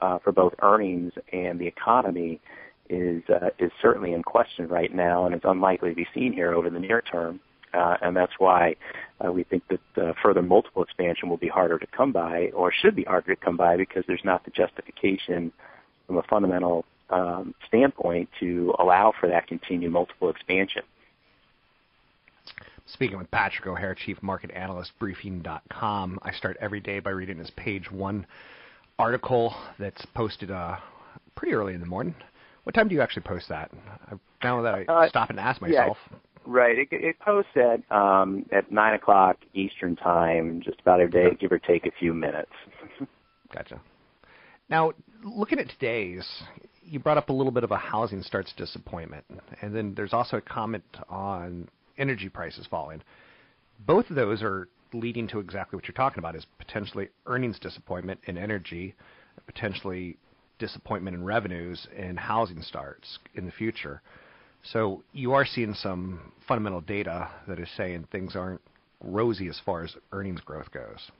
uh, 0.00 0.18
for 0.18 0.32
both 0.32 0.54
earnings 0.62 1.12
and 1.32 1.58
the 1.58 1.66
economy 1.66 2.40
is 2.88 3.22
uh, 3.28 3.50
is 3.58 3.70
certainly 3.82 4.12
in 4.12 4.22
question 4.22 4.68
right 4.68 4.94
now, 4.94 5.26
and 5.26 5.34
it's 5.34 5.44
unlikely 5.44 5.90
to 5.90 5.94
be 5.94 6.06
seen 6.14 6.32
here 6.32 6.52
over 6.52 6.70
the 6.70 6.80
near 6.80 7.02
term. 7.02 7.40
uh, 7.74 7.96
and 8.00 8.16
that's 8.16 8.32
why 8.38 8.76
uh, 9.24 9.30
we 9.32 9.44
think 9.44 9.62
that 9.68 10.02
uh, 10.02 10.12
further 10.22 10.42
multiple 10.42 10.82
expansion 10.82 11.28
will 11.28 11.36
be 11.36 11.48
harder 11.48 11.78
to 11.78 11.86
come 11.86 12.12
by, 12.12 12.50
or 12.54 12.72
should 12.72 12.96
be 12.96 13.04
harder 13.04 13.34
to 13.34 13.40
come 13.40 13.56
by, 13.56 13.76
because 13.76 14.04
there's 14.06 14.24
not 14.24 14.44
the 14.44 14.50
justification 14.50 15.52
from 16.06 16.16
a 16.16 16.22
fundamental 16.22 16.84
um, 17.10 17.54
standpoint 17.66 18.28
to 18.40 18.74
allow 18.78 19.12
for 19.18 19.28
that 19.28 19.46
continued 19.46 19.92
multiple 19.92 20.30
expansion. 20.30 20.82
Speaking 22.92 23.18
with 23.18 23.30
Patrick 23.30 23.66
O'Hare, 23.66 23.94
Chief 23.94 24.22
Market 24.22 24.50
Analyst, 24.52 24.92
Briefing.com. 24.98 26.18
I 26.22 26.32
start 26.32 26.56
every 26.60 26.80
day 26.80 27.00
by 27.00 27.10
reading 27.10 27.38
his 27.38 27.50
page 27.50 27.90
one 27.90 28.26
article 28.98 29.54
that's 29.78 30.04
posted 30.14 30.50
uh, 30.50 30.76
pretty 31.34 31.54
early 31.54 31.74
in 31.74 31.80
the 31.80 31.86
morning. 31.86 32.14
What 32.62 32.74
time 32.74 32.88
do 32.88 32.94
you 32.94 33.02
actually 33.02 33.22
post 33.22 33.48
that? 33.50 33.70
Now 34.42 34.62
that 34.62 34.74
I 34.74 34.84
uh, 34.84 35.08
stop 35.08 35.28
and 35.28 35.38
ask 35.38 35.60
myself. 35.60 35.98
Yeah, 36.10 36.18
right. 36.46 36.78
It, 36.78 36.88
it 36.90 37.18
posts 37.20 37.50
at 37.56 37.80
um, 37.94 38.46
at 38.52 38.72
nine 38.72 38.94
o'clock 38.94 39.36
Eastern 39.52 39.94
time, 39.94 40.62
just 40.64 40.80
about 40.80 41.00
every 41.00 41.12
day, 41.12 41.36
give 41.38 41.52
or 41.52 41.58
take 41.58 41.84
a 41.86 41.90
few 41.98 42.14
minutes. 42.14 42.52
gotcha. 43.54 43.80
Now, 44.70 44.92
looking 45.24 45.58
at 45.58 45.68
today's, 45.68 46.26
you 46.82 46.98
brought 47.00 47.18
up 47.18 47.28
a 47.28 47.32
little 47.32 47.52
bit 47.52 47.64
of 47.64 47.70
a 47.70 47.76
housing 47.76 48.22
starts 48.22 48.52
disappointment, 48.56 49.24
and 49.60 49.74
then 49.74 49.94
there's 49.94 50.12
also 50.12 50.38
a 50.38 50.42
comment 50.42 50.84
on 51.08 51.68
energy 51.98 52.28
prices 52.28 52.66
falling. 52.70 53.02
Both 53.86 54.10
of 54.10 54.16
those 54.16 54.42
are 54.42 54.68
leading 54.92 55.28
to 55.28 55.38
exactly 55.40 55.76
what 55.76 55.86
you're 55.86 55.94
talking 55.94 56.18
about: 56.18 56.34
is 56.34 56.46
potentially 56.58 57.08
earnings 57.26 57.58
disappointment 57.58 58.20
in 58.24 58.38
energy, 58.38 58.94
potentially 59.46 60.16
disappointment 60.58 61.14
in 61.16 61.24
revenues 61.24 61.86
and 61.96 62.18
housing 62.18 62.62
starts 62.62 63.18
in 63.34 63.46
the 63.46 63.52
future. 63.52 64.02
So 64.72 65.02
you 65.12 65.32
are 65.32 65.46
seeing 65.46 65.74
some 65.74 66.32
fundamental 66.46 66.80
data 66.80 67.30
that 67.46 67.60
is 67.60 67.68
saying 67.76 68.08
things 68.10 68.34
aren't 68.34 68.60
rosy 69.00 69.48
as 69.48 69.60
far 69.64 69.84
as 69.84 69.94
earnings 70.12 70.40
growth 70.40 70.70
goes. 70.72 71.10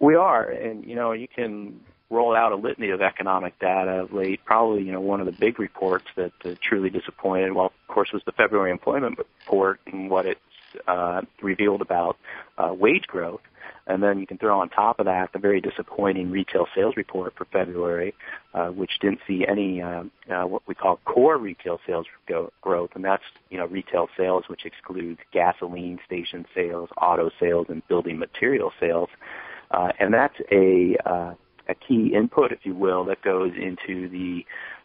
We 0.00 0.14
are, 0.14 0.50
and 0.50 0.84
you 0.84 0.94
know, 0.94 1.12
you 1.12 1.26
can 1.26 1.80
roll 2.14 2.36
out 2.36 2.52
a 2.52 2.56
litany 2.56 2.90
of 2.90 3.02
economic 3.02 3.58
data 3.58 4.02
of 4.02 4.12
late. 4.12 4.40
Probably, 4.44 4.82
you 4.82 4.92
know, 4.92 5.00
one 5.00 5.20
of 5.20 5.26
the 5.26 5.32
big 5.32 5.58
reports 5.58 6.06
that 6.16 6.32
uh, 6.44 6.50
truly 6.62 6.90
disappointed, 6.90 7.52
well, 7.52 7.66
of 7.66 7.94
course, 7.94 8.10
was 8.12 8.22
the 8.24 8.32
February 8.32 8.70
employment 8.70 9.18
report 9.18 9.80
and 9.86 10.10
what 10.10 10.26
it 10.26 10.38
uh, 10.86 11.22
revealed 11.42 11.80
about 11.80 12.16
uh, 12.58 12.72
wage 12.72 13.06
growth. 13.06 13.40
And 13.86 14.02
then 14.02 14.18
you 14.18 14.26
can 14.26 14.38
throw 14.38 14.60
on 14.60 14.70
top 14.70 14.98
of 14.98 15.06
that 15.06 15.32
the 15.32 15.38
very 15.38 15.60
disappointing 15.60 16.30
retail 16.30 16.66
sales 16.74 16.94
report 16.96 17.34
for 17.36 17.44
February, 17.46 18.14
uh, 18.54 18.68
which 18.68 18.92
didn't 19.00 19.20
see 19.26 19.44
any 19.46 19.82
uh, 19.82 20.04
uh, 20.30 20.44
what 20.44 20.62
we 20.66 20.74
call 20.74 21.00
core 21.04 21.36
retail 21.36 21.78
sales 21.86 22.06
go- 22.26 22.50
growth, 22.62 22.90
and 22.94 23.04
that's 23.04 23.24
you 23.50 23.58
know 23.58 23.66
retail 23.66 24.08
sales 24.16 24.44
which 24.48 24.64
excludes 24.64 25.20
gasoline 25.32 25.98
station 26.06 26.46
sales, 26.54 26.88
auto 27.00 27.30
sales, 27.38 27.66
and 27.68 27.86
building 27.86 28.18
material 28.18 28.72
sales. 28.80 29.10
Uh, 29.70 29.92
and 29.98 30.14
that's 30.14 30.36
a 30.50 30.96
uh, 31.04 31.34
a 31.68 31.74
key 31.74 32.12
input, 32.14 32.52
if 32.52 32.60
you 32.64 32.74
will, 32.74 33.04
that 33.04 33.22
goes 33.22 33.52
into 33.56 34.08
the 34.08 34.44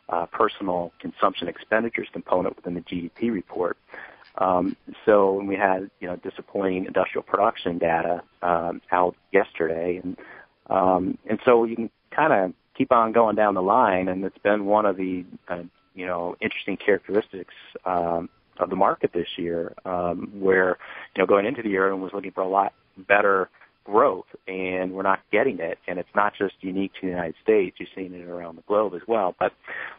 uh, 0.10 0.26
personal 0.28 0.92
consumption 1.00 1.48
expenditures 1.48 2.08
component 2.12 2.56
within 2.56 2.74
the 2.74 2.82
GDP 2.82 3.32
report. 3.32 3.78
Um, 4.38 4.76
so 5.06 5.34
we 5.34 5.56
had 5.56 5.89
you 6.00 6.08
know 6.08 6.15
disappointing 6.18 6.86
industrial 6.86 7.24
production 7.24 7.78
data 7.78 8.24
um, 8.42 8.82
out 8.92 9.15
yesterday, 9.32 10.00
and 10.02 10.18
um, 10.70 11.18
and 11.30 11.39
so 11.46 11.63
you 11.65 11.76
can 11.76 11.89
kind 12.12 12.34
of 12.34 12.54
keep 12.78 12.92
on 12.92 13.12
going 13.12 13.36
down 13.36 13.54
the 13.54 13.62
line, 13.62 14.08
and 14.08 14.24
it's 14.24 14.38
been 14.38 14.65
one 14.65 14.86
of 14.86 14.98
the 14.98 15.26
uh, 15.50 15.63
you 15.94 16.06
know 16.06 16.36
interesting 16.42 16.78
characteristics 16.78 17.54
um, 17.86 18.30
of 18.58 18.70
the 18.70 18.76
market 18.76 19.12
this 19.13 19.28
year, 19.38 19.74
um, 19.86 20.32
where 20.39 20.78
you 21.15 21.22
know 21.22 21.26
going 21.26 21.46
into 21.46 21.62
the 21.62 21.70
year 21.70 21.92
and 21.92 22.02
was 22.02 22.13
looking 22.13 22.32
for 22.32 22.42
a 22.42 22.50
lot 22.50 22.74
better 23.08 23.50
growth, 23.84 24.26
and 24.48 24.92
we're 24.92 25.04
not 25.04 25.20
getting 25.32 25.60
it. 25.60 25.78
And 25.88 26.00
it's 26.00 26.10
not 26.15 26.34
just 26.38 26.56
unique 26.62 26.94
to 26.96 27.02
the 27.02 27.08
United 27.08 27.36
States; 27.42 27.78
you're 27.80 27.89
seeing 27.96 28.13
it 28.13 28.28
around 28.28 28.58
the 28.58 28.63
globe 28.63 28.94
as 28.94 29.02
well. 29.08 29.36
But 29.39 29.54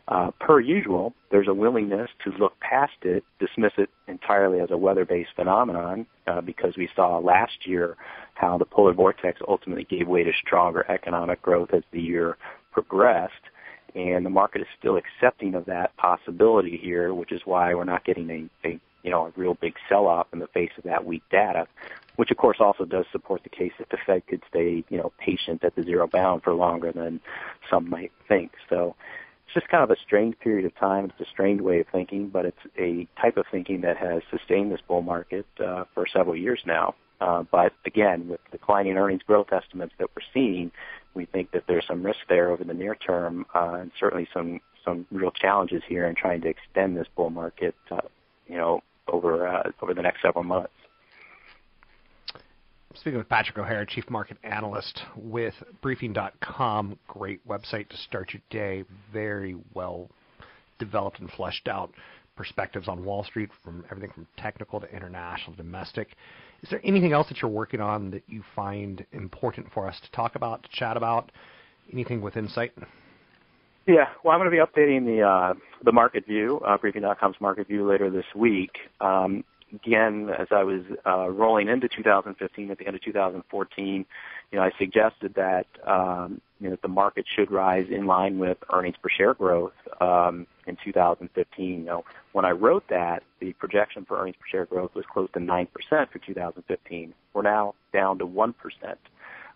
uh, 0.09 0.31
per 0.40 0.61
usual, 0.61 1.14
there's 1.31 1.49
a 1.49 1.55
willingness 1.55 2.11
to 2.25 2.31
look 2.38 2.59
past 2.61 2.93
it, 3.03 3.25
dismiss 3.38 3.73
it 3.79 3.90
entirely 4.07 4.61
as 4.61 4.71
a 4.71 4.77
weather-based 4.77 5.31
phenomenon, 5.37 6.07
uh, 6.27 6.40
because 6.40 6.77
we 6.77 6.88
saw 6.95 7.19
last 7.19 7.66
year 7.66 7.97
how 8.35 8.59
the 8.59 8.64
polar 8.64 8.93
vortex 8.93 9.40
ultimately 9.47 9.85
gave 9.85 10.09
way 10.09 10.25
to 10.25 10.33
stronger 10.45 10.88
economic 10.90 11.43
growth 11.43 11.75
as 11.75 11.83
the 11.93 12.01
year 12.01 12.37
progressed. 12.73 13.35
And 13.95 14.25
the 14.25 14.31
market 14.31 14.61
is 14.61 14.69
still 14.79 14.97
accepting 14.97 15.57
of 15.57 15.64
that 15.64 15.97
possibility 15.97 16.79
here, 16.81 17.12
which 17.12 17.33
is 17.33 17.43
why 17.45 17.75
we're 17.75 17.85
not 17.85 18.05
getting 18.05 18.31
a, 18.31 18.69
a 18.69 18.81
you 19.03 19.11
know, 19.11 19.27
a 19.27 19.33
real 19.37 19.55
big 19.55 19.75
sell-off 19.89 20.27
in 20.33 20.39
the 20.39 20.47
face 20.49 20.71
of 20.79 20.85
that 20.85 21.05
weak 21.05 21.23
data 21.31 21.67
which 22.21 22.31
of 22.31 22.37
course 22.37 22.59
also 22.61 22.85
does 22.85 23.07
support 23.13 23.43
the 23.45 23.49
case 23.49 23.73
that 23.79 23.89
the 23.89 23.97
Fed 24.05 24.27
could 24.27 24.43
stay, 24.47 24.85
you 24.91 24.99
know, 24.99 25.11
patient 25.19 25.65
at 25.65 25.75
the 25.75 25.83
zero 25.83 26.07
bound 26.07 26.43
for 26.43 26.53
longer 26.53 26.93
than 26.93 27.19
some 27.71 27.89
might 27.89 28.13
think. 28.29 28.53
So 28.69 28.95
it's 29.47 29.55
just 29.55 29.69
kind 29.69 29.83
of 29.83 29.91
a 29.91 29.97
strange 30.05 30.39
period 30.39 30.67
of 30.67 30.77
time. 30.77 31.07
It's 31.07 31.29
a 31.29 31.31
strange 31.33 31.63
way 31.63 31.81
of 31.81 31.87
thinking, 31.91 32.29
but 32.29 32.45
it's 32.45 32.59
a 32.79 33.09
type 33.19 33.39
of 33.39 33.47
thinking 33.51 33.81
that 33.81 33.97
has 33.97 34.21
sustained 34.31 34.71
this 34.71 34.83
bull 34.87 35.01
market 35.01 35.47
uh, 35.65 35.85
for 35.95 36.07
several 36.07 36.37
years 36.37 36.61
now. 36.67 36.95
Uh, 37.23 37.45
but 37.51 37.73
again, 37.87 38.29
with 38.29 38.41
declining 38.53 38.99
earnings 38.99 39.23
growth 39.27 39.51
estimates 39.51 39.95
that 39.99 40.09
we're 40.15 40.23
seeing, 40.35 40.71
we 41.15 41.25
think 41.25 41.53
that 41.53 41.65
there's 41.67 41.87
some 41.87 42.03
risk 42.03 42.21
there 42.29 42.51
over 42.51 42.65
the 42.65 42.75
near 42.75 42.97
term, 42.97 43.47
uh, 43.55 43.79
and 43.81 43.93
certainly 43.99 44.29
some 44.35 44.61
some 44.85 45.07
real 45.11 45.31
challenges 45.31 45.83
here 45.89 46.07
in 46.07 46.15
trying 46.15 46.43
to 46.43 46.49
extend 46.49 46.99
this 46.99 47.07
bull 47.17 47.31
market, 47.31 47.75
uh, 47.91 48.01
you 48.47 48.57
know, 48.57 48.83
over 49.11 49.46
uh, 49.46 49.70
over 49.83 49.94
the 49.94 50.03
next 50.03 50.23
several 50.23 50.44
months. 50.44 50.73
Speaking 52.94 53.18
with 53.18 53.29
Patrick 53.29 53.57
O'Hare, 53.57 53.85
Chief 53.85 54.09
Market 54.11 54.37
Analyst 54.42 55.03
with 55.16 55.55
Briefing.com. 55.81 56.99
Great 57.07 57.46
website 57.46 57.88
to 57.88 57.96
start 57.96 58.33
your 58.33 58.42
day. 58.51 58.85
Very 59.12 59.57
well 59.75 60.11
developed 60.81 61.20
and 61.20 61.31
fleshed 61.31 61.68
out 61.68 61.92
perspectives 62.37 62.88
on 62.88 63.05
Wall 63.05 63.23
Street 63.23 63.51
from 63.62 63.85
everything 63.90 64.11
from 64.12 64.27
technical 64.38 64.81
to 64.81 64.90
international, 64.94 65.55
domestic. 65.57 66.16
Is 66.62 66.70
there 66.70 66.81
anything 66.83 67.12
else 67.12 67.29
that 67.29 67.42
you're 67.42 67.51
working 67.51 67.81
on 67.81 68.11
that 68.11 68.23
you 68.27 68.42
find 68.57 69.05
important 69.12 69.70
for 69.73 69.87
us 69.87 70.01
to 70.01 70.11
talk 70.11 70.35
about, 70.35 70.62
to 70.62 70.68
chat 70.73 70.96
about? 70.96 71.31
Anything 71.92 72.20
with 72.20 72.37
insight? 72.37 72.73
Yeah, 73.87 74.09
well, 74.23 74.35
I'm 74.35 74.40
going 74.40 74.51
to 74.51 74.57
be 74.57 74.62
updating 74.62 75.05
the 75.07 75.23
uh, 75.23 75.55
the 75.83 75.93
market 75.93 76.27
view, 76.27 76.61
uh, 76.64 76.77
Briefing.com's 76.79 77.40
market 77.40 77.66
view 77.66 77.88
later 77.88 78.11
this 78.11 78.27
week. 78.35 78.79
Um, 79.01 79.45
again, 79.73 80.31
as 80.37 80.49
I 80.51 80.64
was 80.64 80.83
uh, 81.07 81.29
rolling 81.31 81.69
into 81.69 81.88
2015 81.88 82.71
at 82.71 82.79
the 82.79 82.87
end 82.87 82.97
of 82.97 83.03
2014, 83.03 84.07
you 84.53 84.59
know, 84.59 84.64
I 84.64 84.71
suggested 84.79 85.35
that 85.35 85.66
um, 85.87 86.40
you 86.61 86.71
know 86.71 86.77
the 86.83 86.88
market 86.88 87.25
should 87.35 87.51
rise 87.51 87.87
in 87.90 88.07
line 88.07 88.38
with 88.38 88.59
earnings 88.73 88.97
per 89.03 89.09
share 89.09 89.35
growth 89.35 89.73
um, 90.01 90.47
in 90.66 90.77
2015. 90.85 91.69
You 91.71 91.85
know, 91.85 92.05
when 92.33 92.45
I 92.45 92.51
wrote 92.51 92.85
that, 92.88 93.23
the 93.40 93.53
projection 93.55 94.05
for 94.05 94.21
earnings 94.21 94.37
per 94.37 94.47
share 94.47 94.66
growth 94.66 94.95
was 94.95 95.05
close 95.11 95.31
to 95.33 95.40
nine 95.40 95.66
percent 95.66 96.11
for 96.12 96.19
2015. 96.19 97.14
We're 97.33 97.43
now 97.43 97.75
down 97.93 98.19
to 98.19 98.27
one 98.27 98.53
percent. 98.53 98.99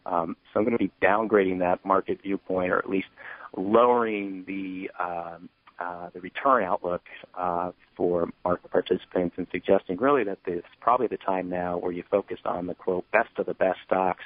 Um, 0.07 0.37
so 0.53 0.61
I'm 0.61 0.64
going 0.64 0.77
to 0.77 0.85
be 0.85 0.93
downgrading 1.03 1.61
that 1.61 1.85
market 1.85 2.21
viewpoint, 2.23 2.71
or 2.71 2.79
at 2.79 2.88
least 2.88 3.09
lowering 3.57 4.45
the 4.47 4.90
um, 5.03 5.49
uh, 5.81 6.09
the 6.14 6.21
return 6.21 6.62
outlook 6.62 7.03
uh, 7.37 7.73
for 7.97 8.29
market 8.45 8.71
participants 8.71 9.35
and 9.38 9.47
suggesting 9.51 9.97
really 9.97 10.23
that 10.23 10.38
it's 10.47 10.67
probably 10.81 11.09
the 11.09 11.17
time 11.17 11.49
now 11.49 11.77
where 11.77 11.90
you 11.90 12.05
focus 12.11 12.38
on 12.45 12.67
the 12.69 12.75
quote 12.75 13.05
best 13.11 13.31
of 13.38 13.47
the 13.47 13.55
best 13.55 13.79
stocks 13.85 14.23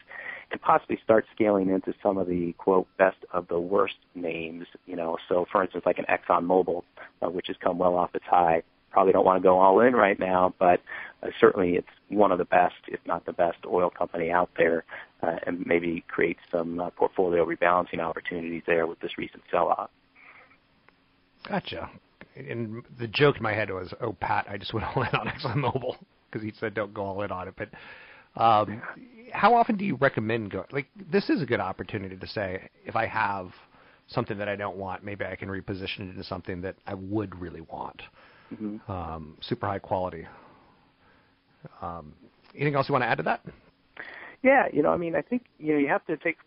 and 0.50 0.60
possibly 0.60 0.98
start 1.02 1.24
scaling 1.34 1.70
into 1.70 1.94
some 2.02 2.18
of 2.18 2.26
the 2.26 2.52
quote 2.58 2.86
best 2.98 3.16
of 3.32 3.48
the 3.48 3.58
worst 3.58 3.96
names. 4.14 4.66
You 4.86 4.96
know, 4.96 5.16
so 5.28 5.46
for 5.50 5.62
instance, 5.62 5.84
like 5.86 5.98
an 5.98 6.06
Exxon 6.06 6.44
Mobil, 6.44 6.82
uh, 7.22 7.30
which 7.30 7.46
has 7.48 7.56
come 7.62 7.78
well 7.78 7.94
off 7.96 8.14
its 8.14 8.24
high. 8.26 8.62
Probably 8.90 9.12
don't 9.12 9.24
want 9.24 9.42
to 9.42 9.46
go 9.46 9.58
all 9.58 9.80
in 9.80 9.94
right 9.94 10.18
now, 10.18 10.54
but 10.58 10.80
uh, 11.22 11.28
certainly 11.40 11.76
it's 11.76 11.88
one 12.08 12.32
of 12.32 12.38
the 12.38 12.44
best, 12.44 12.76
if 12.86 13.00
not 13.06 13.26
the 13.26 13.32
best, 13.32 13.58
oil 13.66 13.90
company 13.90 14.30
out 14.30 14.50
there, 14.56 14.84
uh, 15.22 15.36
and 15.46 15.64
maybe 15.66 16.04
create 16.08 16.38
some 16.50 16.78
uh, 16.80 16.90
portfolio 16.90 17.44
rebalancing 17.44 18.00
opportunities 18.00 18.62
there 18.66 18.86
with 18.86 19.00
this 19.00 19.18
recent 19.18 19.42
sell-off. 19.50 19.90
Gotcha. 21.48 21.90
And 22.36 22.82
the 22.98 23.08
joke 23.08 23.36
in 23.36 23.42
my 23.42 23.52
head 23.52 23.70
was, 23.70 23.92
"Oh, 24.00 24.12
Pat, 24.12 24.46
I 24.48 24.58
just 24.58 24.72
went 24.72 24.86
all 24.96 25.02
in 25.02 25.08
on 25.08 25.26
ExxonMobil 25.26 25.96
because 26.30 26.44
he 26.44 26.52
said 26.58 26.74
don't 26.74 26.94
go 26.94 27.02
all 27.02 27.22
in 27.22 27.32
on 27.32 27.48
it." 27.48 27.54
But 27.56 27.70
um, 28.40 28.80
how 29.32 29.54
often 29.54 29.76
do 29.76 29.84
you 29.84 29.96
recommend 29.96 30.52
going? 30.52 30.66
Like, 30.70 30.86
this 31.10 31.28
is 31.30 31.42
a 31.42 31.46
good 31.46 31.60
opportunity 31.60 32.16
to 32.16 32.26
say, 32.28 32.68
if 32.84 32.94
I 32.94 33.06
have 33.06 33.50
something 34.06 34.38
that 34.38 34.48
I 34.48 34.56
don't 34.56 34.76
want, 34.76 35.04
maybe 35.04 35.24
I 35.24 35.36
can 35.36 35.48
reposition 35.48 36.00
it 36.00 36.10
into 36.10 36.24
something 36.24 36.60
that 36.62 36.76
I 36.86 36.94
would 36.94 37.38
really 37.40 37.60
want. 37.62 38.00
Mm-hmm. 38.52 38.90
Um, 38.90 39.36
super 39.40 39.66
high 39.66 39.80
quality. 39.80 40.26
Um, 41.82 42.14
anything 42.54 42.74
else 42.74 42.88
you 42.88 42.92
want 42.92 43.02
to 43.04 43.08
add 43.08 43.18
to 43.18 43.24
that? 43.24 43.44
Yeah, 44.42 44.66
you 44.72 44.82
know, 44.82 44.90
I 44.90 44.96
mean, 44.96 45.16
I 45.16 45.22
think 45.22 45.44
you 45.58 45.72
know 45.72 45.78
you 45.78 45.88
have 45.88 46.04
to 46.06 46.16
take 46.16 46.38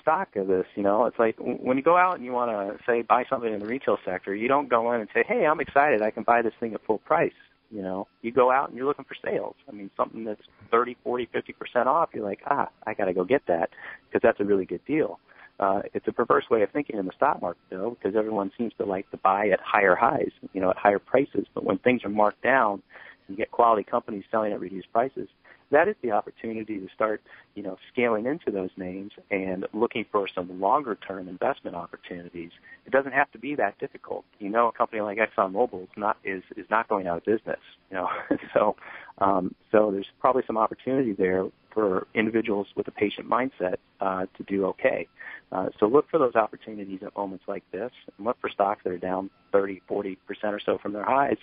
stock 0.00 0.36
of 0.36 0.46
this. 0.46 0.66
You 0.76 0.82
know, 0.82 1.06
it's 1.06 1.18
like 1.18 1.36
when 1.38 1.76
you 1.76 1.82
go 1.82 1.96
out 1.96 2.16
and 2.16 2.24
you 2.24 2.32
want 2.32 2.50
to 2.50 2.82
say 2.84 3.02
buy 3.02 3.24
something 3.28 3.52
in 3.52 3.60
the 3.60 3.66
retail 3.66 3.98
sector, 4.04 4.34
you 4.34 4.48
don't 4.48 4.68
go 4.68 4.92
in 4.92 5.00
and 5.00 5.10
say, 5.12 5.24
"Hey, 5.26 5.46
I'm 5.46 5.60
excited, 5.60 6.02
I 6.02 6.10
can 6.10 6.22
buy 6.22 6.42
this 6.42 6.54
thing 6.60 6.74
at 6.74 6.84
full 6.84 6.98
price." 6.98 7.32
You 7.70 7.82
know, 7.82 8.08
you 8.22 8.32
go 8.32 8.50
out 8.50 8.68
and 8.68 8.76
you're 8.76 8.86
looking 8.86 9.04
for 9.04 9.14
sales. 9.24 9.54
I 9.68 9.72
mean, 9.72 9.90
something 9.96 10.24
that's 10.24 10.42
30, 10.72 10.96
40, 11.04 11.28
50% 11.32 11.86
off, 11.86 12.10
you're 12.12 12.24
like, 12.24 12.40
ah, 12.46 12.68
I 12.84 12.94
got 12.94 13.04
to 13.04 13.12
go 13.12 13.24
get 13.24 13.46
that 13.46 13.70
because 14.08 14.22
that's 14.22 14.40
a 14.40 14.44
really 14.44 14.64
good 14.64 14.84
deal. 14.86 15.20
Uh, 15.60 15.82
it's 15.94 16.08
a 16.08 16.12
perverse 16.12 16.50
way 16.50 16.62
of 16.62 16.70
thinking 16.70 16.96
in 16.98 17.06
the 17.06 17.12
stock 17.12 17.40
market, 17.40 17.62
though, 17.70 17.90
because 17.90 18.16
everyone 18.16 18.50
seems 18.58 18.72
to 18.78 18.84
like 18.84 19.08
to 19.12 19.18
buy 19.18 19.48
at 19.50 19.60
higher 19.60 19.94
highs, 19.94 20.32
you 20.52 20.60
know, 20.60 20.70
at 20.70 20.76
higher 20.76 20.98
prices. 20.98 21.46
But 21.54 21.64
when 21.64 21.78
things 21.78 22.02
are 22.04 22.08
marked 22.08 22.42
down, 22.42 22.82
you 23.30 23.36
get 23.36 23.50
quality 23.50 23.82
companies 23.82 24.24
selling 24.30 24.52
at 24.52 24.60
reduced 24.60 24.92
prices 24.92 25.28
that 25.70 25.86
is 25.86 25.94
the 26.02 26.10
opportunity 26.10 26.78
to 26.78 26.88
start, 26.94 27.22
you 27.54 27.62
know, 27.62 27.76
scaling 27.92 28.26
into 28.26 28.50
those 28.50 28.70
names 28.76 29.12
and 29.30 29.66
looking 29.72 30.04
for 30.10 30.26
some 30.34 30.60
longer 30.60 30.96
term 30.96 31.28
investment 31.28 31.76
opportunities. 31.76 32.50
It 32.86 32.90
doesn't 32.90 33.12
have 33.12 33.30
to 33.32 33.38
be 33.38 33.54
that 33.54 33.78
difficult. 33.78 34.24
You 34.38 34.50
know, 34.50 34.68
a 34.68 34.72
company 34.72 35.00
like 35.02 35.18
ExxonMobil 35.18 35.84
is 35.84 35.88
not 35.96 36.16
is 36.24 36.42
is 36.56 36.66
not 36.70 36.88
going 36.88 37.06
out 37.06 37.18
of 37.18 37.24
business. 37.24 37.60
You 37.90 37.98
know, 37.98 38.08
so 38.54 38.76
um, 39.20 39.54
so 39.70 39.90
there's 39.90 40.08
probably 40.18 40.42
some 40.46 40.56
opportunity 40.56 41.12
there 41.12 41.44
for 41.72 42.06
individuals 42.14 42.66
with 42.74 42.88
a 42.88 42.90
patient 42.90 43.28
mindset 43.28 43.76
uh, 44.00 44.26
to 44.36 44.42
do 44.44 44.66
okay. 44.66 45.06
Uh, 45.52 45.68
so 45.78 45.86
look 45.86 46.08
for 46.10 46.18
those 46.18 46.34
opportunities 46.34 47.00
at 47.04 47.16
moments 47.16 47.44
like 47.48 47.64
this, 47.72 47.90
and 48.16 48.26
look 48.26 48.40
for 48.40 48.48
stocks 48.48 48.82
that 48.84 48.92
are 48.92 48.98
down 48.98 49.30
30, 49.52 49.82
40 49.86 50.16
percent 50.26 50.54
or 50.54 50.60
so 50.64 50.78
from 50.78 50.92
their 50.92 51.04
highs, 51.04 51.38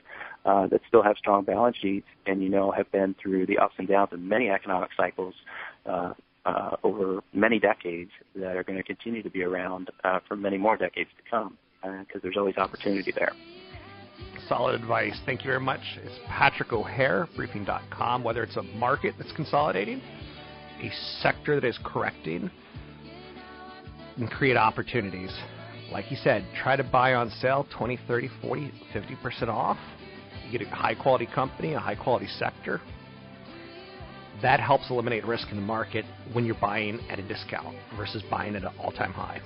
uh, 0.46 0.68
that 0.68 0.82
still 0.88 1.04
have 1.04 1.18
strong 1.18 1.44
balance 1.44 1.78
sheets, 1.78 2.08
and 2.26 2.42
you 2.42 2.50
know 2.50 2.72
have 2.72 2.90
been 2.92 3.16
through 3.22 3.46
the 3.46 3.58
ups 3.58 3.76
and 3.78 3.88
downs 3.88 4.10
of 4.14 4.20
many 4.20 4.50
economic 4.50 4.90
cycles 4.96 5.36
uh, 5.86 6.14
uh, 6.46 6.78
over 6.84 7.22
many 7.34 7.60
decades 7.60 8.12
that 8.36 8.56
are 8.56 8.64
going 8.64 8.78
to 8.78 8.84
continue 8.84 9.22
to 9.22 9.30
be 9.30 9.44
around 9.44 9.90
uh, 10.04 10.20
for 10.28 10.36
many 10.38 10.58
more 10.58 10.78
decades 10.78 11.10
to 11.18 11.30
come, 11.30 11.58
because 11.82 12.22
there's 12.22 12.38
always 12.38 12.58
opportunity 12.58 13.12
there. 13.12 13.34
Solid 14.48 14.76
advice. 14.80 15.20
Thank 15.26 15.44
you 15.44 15.50
very 15.50 15.60
much. 15.60 15.82
It's 16.04 16.16
Patrick 16.28 16.72
O'Hare, 16.72 17.28
briefing.com. 17.36 18.24
Whether 18.24 18.44
it's 18.44 18.56
a 18.56 18.64
market 18.64 19.16
that's 19.18 19.32
consolidating, 19.34 20.02
a 20.82 20.92
sector 21.22 21.60
that 21.60 21.68
is 21.68 21.78
correcting, 21.84 22.50
and 24.18 24.30
create 24.30 24.58
opportunities. 24.58 25.32
Like 25.92 26.06
he 26.06 26.16
said, 26.16 26.46
try 26.62 26.76
to 26.76 26.84
buy 26.84 27.14
on 27.14 27.30
sale 27.30 27.68
20, 27.78 28.00
30, 28.08 28.30
40, 28.42 28.72
50% 28.94 29.48
off. 29.48 29.78
You 30.46 30.58
get 30.58 30.68
a 30.68 30.70
high 30.70 30.96
quality 30.96 31.28
company, 31.28 31.74
a 31.74 31.80
high 31.80 31.96
quality 31.96 32.28
sector. 32.28 32.82
That 34.42 34.60
helps 34.60 34.90
eliminate 34.90 35.26
risk 35.26 35.48
in 35.50 35.56
the 35.56 35.64
market 35.64 36.06
when 36.34 36.46
you're 36.46 36.60
buying 36.60 37.00
at 37.10 37.20
a 37.20 37.28
discount 37.28 37.76
versus 37.96 38.24
buying 38.30 38.56
at 38.56 38.64
an 38.64 38.70
all 38.80 38.92
time 38.92 39.12
high. 39.12 39.42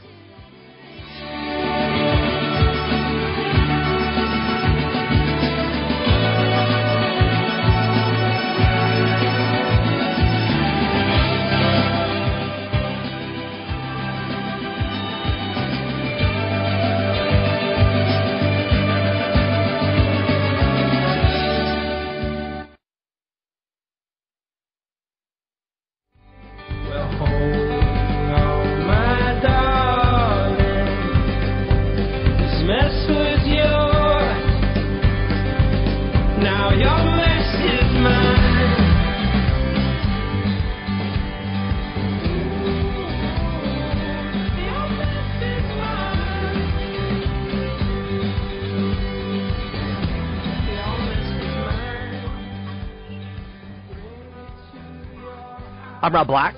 I'm 56.12 56.16
Rob 56.16 56.28
Black, 56.28 56.56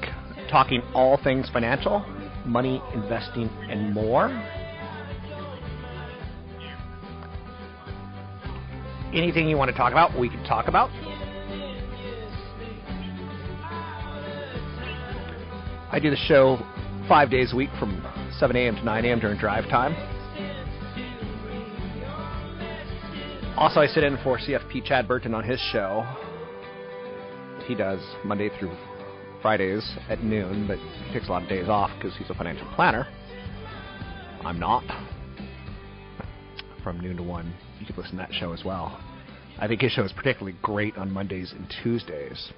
talking 0.49 0.81
all 0.95 1.19
things 1.23 1.47
financial, 1.53 1.99
money, 2.43 2.81
investing, 2.95 3.47
and 3.69 3.93
more. 3.93 4.29
Anything 9.13 9.47
you 9.47 9.55
want 9.55 9.69
to 9.69 9.77
talk 9.77 9.91
about, 9.91 10.19
we 10.19 10.27
can 10.27 10.43
talk 10.43 10.67
about. 10.67 10.89
I 15.91 15.99
do 16.01 16.09
the 16.09 16.15
show 16.15 16.57
five 17.07 17.29
days 17.29 17.53
a 17.53 17.55
week 17.55 17.69
from 17.77 18.03
7 18.39 18.55
a.m. 18.55 18.75
to 18.77 18.83
9 18.83 19.05
a.m. 19.05 19.19
during 19.19 19.37
drive 19.37 19.65
time. 19.65 19.93
Also, 23.55 23.81
I 23.81 23.85
sit 23.85 24.03
in 24.03 24.17
for 24.23 24.39
CFP 24.39 24.83
Chad 24.83 25.07
Burton 25.07 25.35
on 25.35 25.43
his 25.43 25.59
show. 25.71 26.03
He 27.67 27.75
does 27.75 27.99
Monday 28.25 28.49
through 28.57 28.75
Fridays 29.43 29.97
at 30.10 30.23
noon, 30.23 30.65
but 30.67 30.79
he 30.79 31.13
takes 31.13 31.27
a 31.27 31.32
lot 31.32 31.43
of 31.43 31.49
days 31.49 31.67
off 31.67 31.91
because 31.97 32.17
he's 32.17 32.29
a 32.29 32.34
financial 32.34 32.65
planner. 32.75 33.06
I'm 34.43 34.58
not. 34.58 34.84
From 36.82 36.99
noon 37.01 37.17
to 37.17 37.23
1, 37.23 37.53
you 37.79 37.86
can 37.86 37.95
listen 37.97 38.12
to 38.12 38.17
that 38.17 38.34
show 38.34 38.53
as 38.53 38.63
well. 38.63 38.99
I 39.60 39.67
think 39.67 39.82
his 39.82 39.91
show 39.91 40.03
is 40.03 40.13
particularly 40.13 40.58
great 40.62 40.97
on 40.97 41.12
Mondays 41.12 41.51
and 41.51 41.71
Tuesdays. 41.84 42.51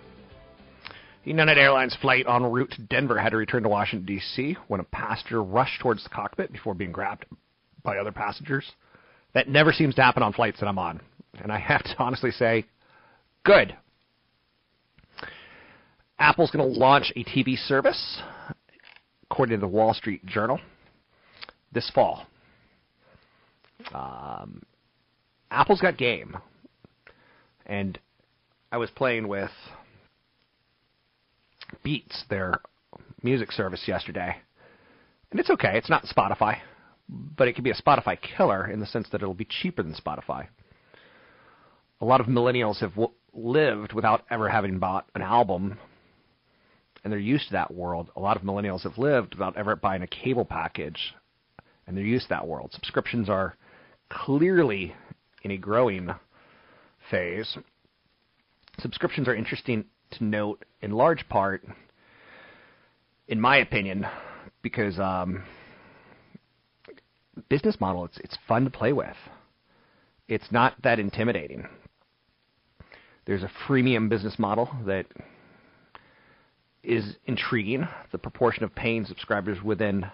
The 1.24 1.32
United 1.32 1.58
Airlines 1.58 1.98
flight 2.00 2.28
en 2.30 2.44
route 2.44 2.70
to 2.72 2.82
Denver 2.84 3.20
had 3.20 3.32
to 3.32 3.38
return 3.38 3.64
to 3.64 3.70
Washington, 3.70 4.06
D.C. 4.06 4.56
when 4.68 4.80
a 4.80 4.84
passenger 4.86 5.42
rushed 5.42 5.82
towards 5.82 6.04
the 6.04 6.10
cockpit 6.10 6.52
before 6.52 6.76
being 6.76 6.92
grabbed 6.92 7.26
by 7.84 7.98
other 7.98 8.12
passengers. 8.12 8.72
That 9.34 9.50
never 9.50 9.74
seems 9.74 9.96
to 9.96 10.04
happen 10.04 10.22
on 10.22 10.34
flights 10.34 10.60
that 10.60 10.68
I'm 10.68 10.78
on. 10.78 11.02
And 11.42 11.52
I 11.52 11.58
have 11.58 11.84
to 11.84 11.96
honestly 11.98 12.30
say, 12.30 12.66
good. 13.44 13.76
Apple's 16.18 16.50
going 16.52 16.74
to 16.74 16.80
launch 16.80 17.12
a 17.16 17.24
TV 17.24 17.58
service, 17.58 18.22
according 19.30 19.58
to 19.58 19.62
the 19.62 19.68
Wall 19.68 19.94
Street 19.94 20.26
Journal, 20.26 20.60
this 21.74 21.90
fall. 21.94 22.26
Um, 23.94 24.62
Apple's 25.52 25.82
got 25.82 25.98
game, 25.98 26.38
and 27.66 28.00
I 28.72 28.78
was 28.78 28.90
playing 28.92 29.28
with 29.28 29.52
Beats, 31.84 32.24
their 32.30 32.62
music 33.22 33.52
service, 33.52 33.84
yesterday, 33.86 34.38
and 35.32 35.40
it's 35.40 35.50
okay. 35.50 35.78
It's 35.78 35.90
not 35.90 36.06
Spotify, 36.06 36.60
but 37.10 37.50
it 37.50 37.56
can 37.56 37.64
be 37.64 37.72
a 37.72 37.76
Spotify 37.76 38.18
killer 38.22 38.72
in 38.72 38.80
the 38.80 38.86
sense 38.86 39.10
that 39.12 39.22
it'll 39.22 39.34
be 39.34 39.48
cheaper 39.62 39.84
than 39.84 39.94
Spotify. 39.94 40.48
A 42.00 42.06
lot 42.06 42.22
of 42.22 42.28
millennials 42.28 42.80
have 42.80 42.92
w- 42.92 43.12
lived 43.34 43.92
without 43.92 44.24
ever 44.30 44.48
having 44.48 44.80
bought 44.80 45.10
an 45.14 45.22
album 45.22 45.78
and 47.06 47.12
they're 47.12 47.20
used 47.20 47.46
to 47.46 47.54
that 47.54 47.72
world. 47.72 48.10
A 48.16 48.20
lot 48.20 48.36
of 48.36 48.42
millennials 48.42 48.82
have 48.82 48.98
lived 48.98 49.36
without 49.36 49.56
ever 49.56 49.76
buying 49.76 50.02
a 50.02 50.08
cable 50.08 50.44
package, 50.44 51.14
and 51.86 51.96
they're 51.96 52.04
used 52.04 52.26
to 52.26 52.30
that 52.30 52.48
world. 52.48 52.72
Subscriptions 52.74 53.30
are 53.30 53.56
clearly 54.10 54.96
in 55.44 55.52
a 55.52 55.58
growing 55.58 56.10
phase. 57.12 57.58
Subscriptions 58.80 59.28
are 59.28 59.36
interesting 59.36 59.86
to 60.12 60.24
note 60.24 60.66
in 60.82 60.92
large 60.92 61.30
part, 61.30 61.64
in 63.28 63.40
my 63.40 63.58
opinion, 63.58 64.08
because 64.64 64.98
um, 64.98 65.44
business 67.50 67.78
model 67.80 68.06
it's 68.06 68.18
it's 68.18 68.38
fun 68.48 68.64
to 68.64 68.72
play 68.72 68.94
with. 68.94 69.16
It's 70.28 70.52
not 70.52 70.74
that 70.82 71.00
intimidating. 71.00 71.68
There's 73.26 73.44
a 73.44 73.52
freemium 73.68 74.10
business 74.10 74.40
model 74.40 74.72
that 74.88 75.06
is 76.86 77.16
intriguing. 77.26 77.88
The 78.12 78.18
proportion 78.18 78.64
of 78.64 78.74
paying 78.76 79.06
subscribers 79.06 79.62
within 79.64 80.06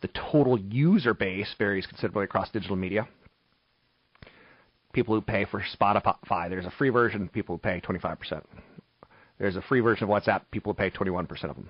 the 0.00 0.08
total 0.08 0.58
user 0.58 1.14
base 1.14 1.54
varies 1.56 1.86
considerably 1.86 2.24
across 2.24 2.50
digital 2.50 2.76
media. 2.76 3.08
People 4.92 5.14
who 5.14 5.20
pay 5.20 5.44
for 5.44 5.64
Spotify, 5.80 6.48
there's 6.48 6.66
a 6.66 6.70
free 6.72 6.90
version, 6.90 7.28
people 7.28 7.56
who 7.56 7.58
pay 7.58 7.80
25%. 7.80 8.42
There's 9.38 9.56
a 9.56 9.62
free 9.62 9.80
version 9.80 10.04
of 10.04 10.10
WhatsApp, 10.10 10.42
people 10.50 10.72
who 10.72 10.76
pay 10.76 10.90
21% 10.90 11.28
of 11.44 11.56
them. 11.56 11.68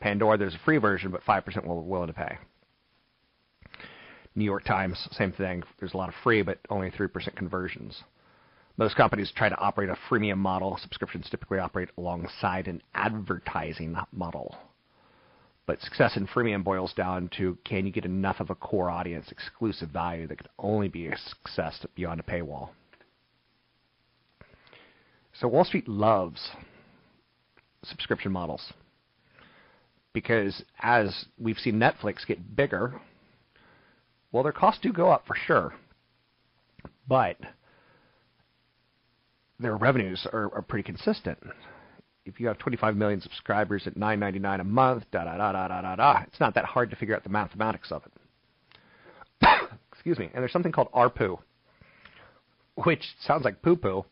Pandora, 0.00 0.36
there's 0.36 0.54
a 0.54 0.60
free 0.64 0.78
version, 0.78 1.10
but 1.10 1.24
5% 1.24 1.66
will 1.66 1.82
willing 1.84 2.08
to 2.08 2.12
pay. 2.12 2.36
New 4.34 4.44
York 4.44 4.64
Times, 4.64 5.08
same 5.12 5.32
thing. 5.32 5.62
There's 5.78 5.94
a 5.94 5.96
lot 5.96 6.08
of 6.08 6.14
free, 6.22 6.42
but 6.42 6.58
only 6.68 6.90
3% 6.90 7.36
conversions. 7.36 8.02
Most 8.76 8.96
companies 8.96 9.32
try 9.34 9.48
to 9.48 9.58
operate 9.58 9.88
a 9.88 9.96
freemium 10.10 10.38
model. 10.38 10.76
Subscriptions 10.82 11.28
typically 11.30 11.58
operate 11.58 11.90
alongside 11.96 12.66
an 12.66 12.82
advertising 12.94 13.96
model. 14.12 14.56
But 15.66 15.80
success 15.80 16.16
in 16.16 16.26
freemium 16.26 16.64
boils 16.64 16.92
down 16.92 17.30
to 17.38 17.56
can 17.64 17.86
you 17.86 17.92
get 17.92 18.04
enough 18.04 18.40
of 18.40 18.50
a 18.50 18.54
core 18.54 18.90
audience 18.90 19.30
exclusive 19.30 19.90
value 19.90 20.26
that 20.26 20.38
can 20.38 20.48
only 20.58 20.88
be 20.88 21.06
a 21.06 21.16
success 21.16 21.86
beyond 21.94 22.20
a 22.20 22.24
paywall? 22.24 22.70
So 25.32 25.48
Wall 25.48 25.64
Street 25.64 25.88
loves 25.88 26.50
subscription 27.82 28.32
models 28.32 28.72
because 30.12 30.62
as 30.80 31.26
we've 31.38 31.58
seen 31.58 31.74
Netflix 31.74 32.26
get 32.26 32.56
bigger, 32.56 33.00
well, 34.32 34.42
their 34.42 34.52
costs 34.52 34.80
do 34.82 34.92
go 34.92 35.10
up 35.10 35.26
for 35.26 35.36
sure, 35.46 35.74
but 37.08 37.36
their 39.64 39.76
revenues 39.76 40.26
are, 40.32 40.54
are 40.54 40.62
pretty 40.62 40.82
consistent. 40.82 41.38
If 42.26 42.40
you 42.40 42.46
have 42.48 42.58
25 42.58 42.96
million 42.96 43.20
subscribers 43.20 43.86
at 43.86 43.96
9.99 43.96 44.60
a 44.60 44.64
month, 44.64 45.04
da 45.10 45.24
da 45.24 45.36
da 45.36 45.52
da 45.52 45.68
da 45.68 45.82
da 45.82 45.96
da, 45.96 46.22
it's 46.26 46.40
not 46.40 46.54
that 46.54 46.64
hard 46.64 46.90
to 46.90 46.96
figure 46.96 47.14
out 47.14 47.22
the 47.22 47.30
mathematics 47.30 47.92
of 47.92 48.02
it. 48.06 49.68
Excuse 49.92 50.18
me. 50.18 50.30
And 50.32 50.42
there's 50.42 50.52
something 50.52 50.72
called 50.72 50.90
ARPU, 50.92 51.38
which 52.84 53.02
sounds 53.20 53.44
like 53.44 53.62
poo 53.62 53.76
poo, 53.76 54.04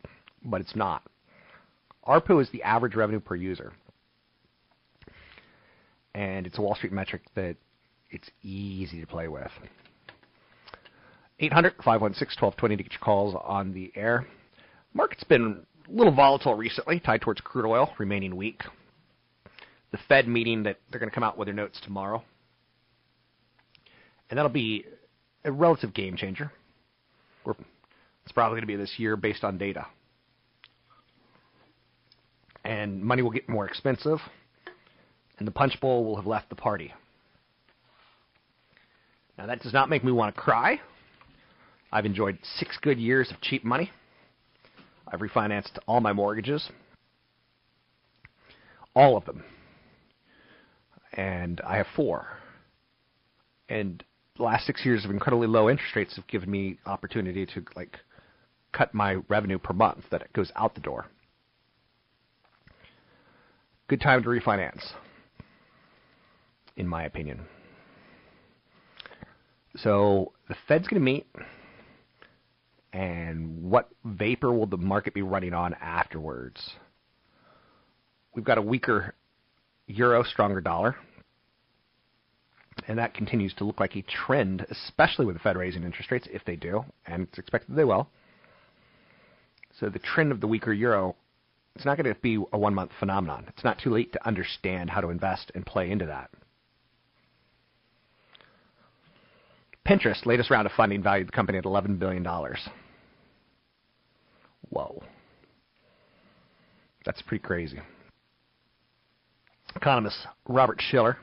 but 0.45 0.61
it's 0.61 0.77
not. 0.77 1.03
ARPU 2.07 2.43
is 2.43 2.51
the 2.51 2.63
average 2.63 2.95
revenue 2.95 3.21
per 3.21 3.35
user. 3.35 3.73
And 6.15 6.47
it's 6.47 6.59
a 6.59 6.63
Wall 6.63 6.75
Street 6.75 6.93
metric 6.93 7.23
that 7.35 7.57
it's 8.11 8.29
easy 8.43 9.01
to 9.01 9.07
play 9.07 9.29
with. 9.29 9.51
800 11.41 11.75
516 11.83 12.41
1220 12.41 12.77
to 12.77 12.83
get 12.83 12.93
your 12.93 13.01
calls 13.01 13.35
on 13.45 13.73
the 13.73 13.91
air. 13.97 14.27
Market's 14.95 15.25
been 15.25 15.65
a 15.89 15.93
little 15.93 16.15
volatile 16.15 16.55
recently, 16.55 17.01
tied 17.01 17.23
towards 17.23 17.41
crude 17.41 17.67
oil, 17.67 17.91
remaining 17.99 18.37
weak. 18.37 18.63
The 19.91 19.99
Fed 20.09 20.29
meeting 20.29 20.63
that 20.65 20.79
they're 20.91 21.01
going 21.01 21.11
to 21.11 21.15
come 21.15 21.25
out 21.25 21.37
with 21.39 21.47
their 21.47 21.55
notes 21.55 21.81
tomorrow. 21.83 22.23
And 24.31 24.39
that'll 24.39 24.51
be 24.51 24.85
a 25.45 25.53
relative 25.53 25.93
game 25.93 26.17
changer. 26.17 26.51
it's 27.47 28.33
probably 28.33 28.55
going 28.55 28.63
to 28.63 28.67
be 28.67 28.77
this 28.77 28.95
year 28.99 29.17
based 29.17 29.45
on 29.45 29.59
data. 29.59 29.87
And 32.65 33.03
money 33.03 33.23
will 33.23 33.31
get 33.31 33.49
more 33.49 33.67
expensive, 33.67 34.19
and 35.39 35.49
the 35.49 35.53
punch 35.53 35.81
bowl 35.81 36.05
will 36.05 36.17
have 36.17 36.27
left 36.27 36.49
the 36.49 36.55
party. 36.55 36.95
Now, 39.37 39.47
that 39.47 39.63
does 39.63 39.73
not 39.73 39.91
make 39.91 40.05
me 40.05 40.13
want 40.13 40.35
to 40.35 40.41
cry. 40.41 40.81
I've 41.91 42.07
enjoyed 42.07 42.39
six 42.57 42.79
good 42.81 42.99
years 42.99 43.31
of 43.31 43.41
cheap 43.41 43.65
money. 43.65 43.91
I've 45.13 45.21
refinanced 45.21 45.79
all 45.87 46.01
my 46.01 46.15
mortgages, 46.15 46.71
all 48.97 49.17
of 49.17 49.27
them. 49.27 49.45
And 51.13 51.61
I 51.61 51.77
have 51.77 51.87
four. 51.95 52.27
And 53.69 54.03
the 54.37 54.43
last 54.43 54.67
six 54.67 54.85
years 54.87 55.05
of 55.05 55.11
incredibly 55.11 55.47
low 55.47 55.69
interest 55.69 55.95
rates 55.95 56.17
have 56.17 56.27
given 56.27 56.51
me 56.51 56.79
opportunity 56.87 57.45
to 57.45 57.63
like 57.77 57.99
cut 58.73 58.95
my 58.95 59.17
revenue 59.29 59.59
per 59.59 59.75
month 59.75 60.05
that 60.11 60.33
goes 60.33 60.51
out 60.57 60.75
the 60.75 60.81
door. 60.81 61.07
Good 63.89 64.01
time 64.01 64.23
to 64.23 64.29
refinance, 64.31 64.83
in 66.79 66.89
my 66.89 67.05
opinion. 67.05 67.43
So 69.77 70.33
the 70.49 70.57
Fed's 70.67 70.89
going 70.89 71.01
to 71.01 71.05
meet 71.05 71.27
and 72.93 73.63
what 73.63 73.89
vapor 74.05 74.53
will 74.53 74.67
the 74.67 74.77
market 74.77 75.15
be 75.15 75.23
running 75.23 75.55
on 75.55 75.75
afterwards? 75.75 76.75
We've 78.35 78.45
got 78.45 78.59
a 78.59 78.63
weaker 78.63 79.15
euro, 79.87 80.23
stronger 80.25 80.61
dollar, 80.61 80.97
and 82.89 82.99
that 82.99 83.15
continues 83.15 83.55
to 83.55 83.65
look 83.65 83.81
like 83.81 83.97
a 83.97 84.03
trend, 84.03 84.67
especially 84.71 85.27
with 85.27 85.37
the 85.37 85.41
Fed 85.41 85.57
raising 85.57 85.85
interest 85.85 86.11
rates, 86.11 86.29
if 86.31 86.45
they 86.45 86.57
do, 86.57 86.85
and 87.07 87.23
it's 87.25 87.39
expected 87.39 87.77
they 87.77 87.85
will. 87.85 88.09
So 89.79 89.89
the 89.89 89.99
trend 89.99 90.33
of 90.33 90.41
the 90.41 90.47
weaker 90.47 90.73
euro, 90.73 91.17
it's 91.75 91.85
not 91.85 91.97
going 91.97 92.13
to 92.13 92.21
be 92.21 92.43
a 92.53 92.59
one 92.59 92.75
month 92.75 92.91
phenomenon. 92.99 93.47
It's 93.49 93.65
not 93.65 93.79
too 93.79 93.91
late 93.91 94.13
to 94.13 94.27
understand 94.27 94.91
how 94.91 95.01
to 95.01 95.09
invest 95.09 95.51
and 95.55 95.65
play 95.65 95.91
into 95.91 96.07
that. 96.07 96.31
Pinterest, 99.87 100.25
latest 100.27 100.51
round 100.51 100.67
of 100.67 100.73
funding, 100.73 101.03
valued 101.03 101.29
the 101.29 101.33
company 101.33 101.59
at 101.59 101.65
$11 101.65 101.99
billion. 101.99 102.25
Whoa. 104.71 105.03
That's 107.05 107.21
pretty 107.23 107.43
crazy. 107.43 107.81
Economist 109.75 110.27
Robert 110.49 110.81
Shiller 110.81 111.17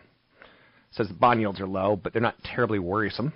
says 0.91 1.07
the 1.07 1.14
bond 1.14 1.39
yields 1.39 1.62
are 1.62 1.68
low, 1.68 1.95
but 1.95 2.12
they're 2.12 2.22
not 2.22 2.41
terribly 2.43 2.80
worrisome, 2.80 3.32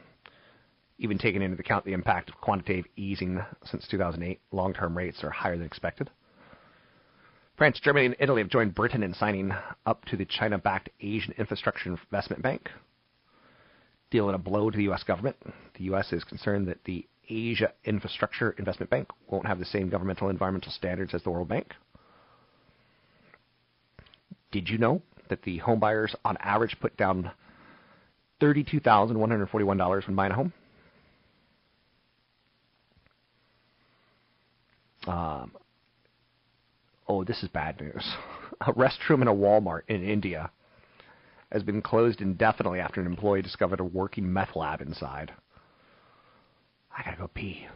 even 0.98 1.18
taking 1.18 1.42
into 1.42 1.58
account 1.58 1.86
the 1.86 1.94
impact 1.94 2.30
of 2.30 2.36
quantitative 2.42 2.86
easing 2.98 3.42
since 3.66 3.88
2008. 3.90 4.42
Long 4.52 4.74
term 4.74 4.98
rates 4.98 5.24
are 5.24 5.30
higher 5.30 5.56
than 5.56 5.66
expected. 5.66 6.10
France, 7.56 7.80
Germany, 7.82 8.08
and 8.08 8.16
Italy 8.20 8.42
have 8.42 8.50
joined 8.50 8.74
Britain 8.74 9.04
in 9.04 9.14
signing 9.14 9.54
up 9.86 10.04
to 10.06 10.18
the 10.18 10.26
China 10.26 10.58
backed 10.58 10.90
Asian 11.00 11.34
Infrastructure 11.38 11.90
Investment 11.90 12.42
Bank, 12.42 12.70
dealing 14.14 14.36
a 14.36 14.38
blow 14.38 14.70
to 14.70 14.78
the 14.78 14.84
U.S. 14.84 15.04
government. 15.04 15.36
The 15.78 15.86
U.S. 15.86 16.14
is 16.14 16.24
concerned 16.24 16.68
that 16.68 16.78
the 16.86 17.06
Asia 17.28 17.74
Infrastructure 17.84 18.52
Investment 18.60 18.92
Bank 18.92 19.10
won't 19.28 19.48
have 19.48 19.58
the 19.58 19.66
same 19.66 19.90
governmental 19.90 20.30
environmental 20.30 20.72
standards 20.72 21.16
as 21.16 21.24
the 21.24 21.32
World 21.32 21.50
Bank. 21.50 21.74
Did 24.52 24.70
you 24.70 24.78
know 24.78 25.02
that 25.30 25.42
the 25.42 25.58
home 25.58 25.80
buyers 25.80 26.16
on 26.24 26.38
average 26.38 26.78
put 26.80 26.96
down 26.96 27.32
$32,141 28.40 30.08
when 30.08 30.16
buying 30.16 30.32
a 30.32 30.36
home? 30.36 30.54
Um, 35.08 35.52
oh, 37.08 37.24
this 37.24 37.42
is 37.42 37.50
bad 37.50 37.82
news. 37.82 38.08
A 38.62 38.72
restroom 38.74 39.22
in 39.24 39.28
a 39.28 39.34
Walmart 39.34 39.82
in 39.90 40.04
India 40.08 40.50
has 41.54 41.64
been 41.64 41.82
closed 41.82 42.20
indefinitely 42.20 42.80
after 42.80 43.00
an 43.00 43.08
employee 43.08 43.42
discovered 43.42 43.80
a 43.80 43.84
working 43.84 44.32
meth 44.32 44.56
lab 44.56 44.82
inside. 44.82 45.32
I 46.96 47.04
gotta 47.04 47.18
go 47.18 47.28
pee. 47.28 47.68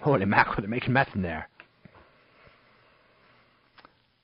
Holy 0.00 0.24
mackerel, 0.24 0.56
they're 0.60 0.68
making 0.68 0.92
meth 0.92 1.14
in 1.14 1.22
there. 1.22 1.48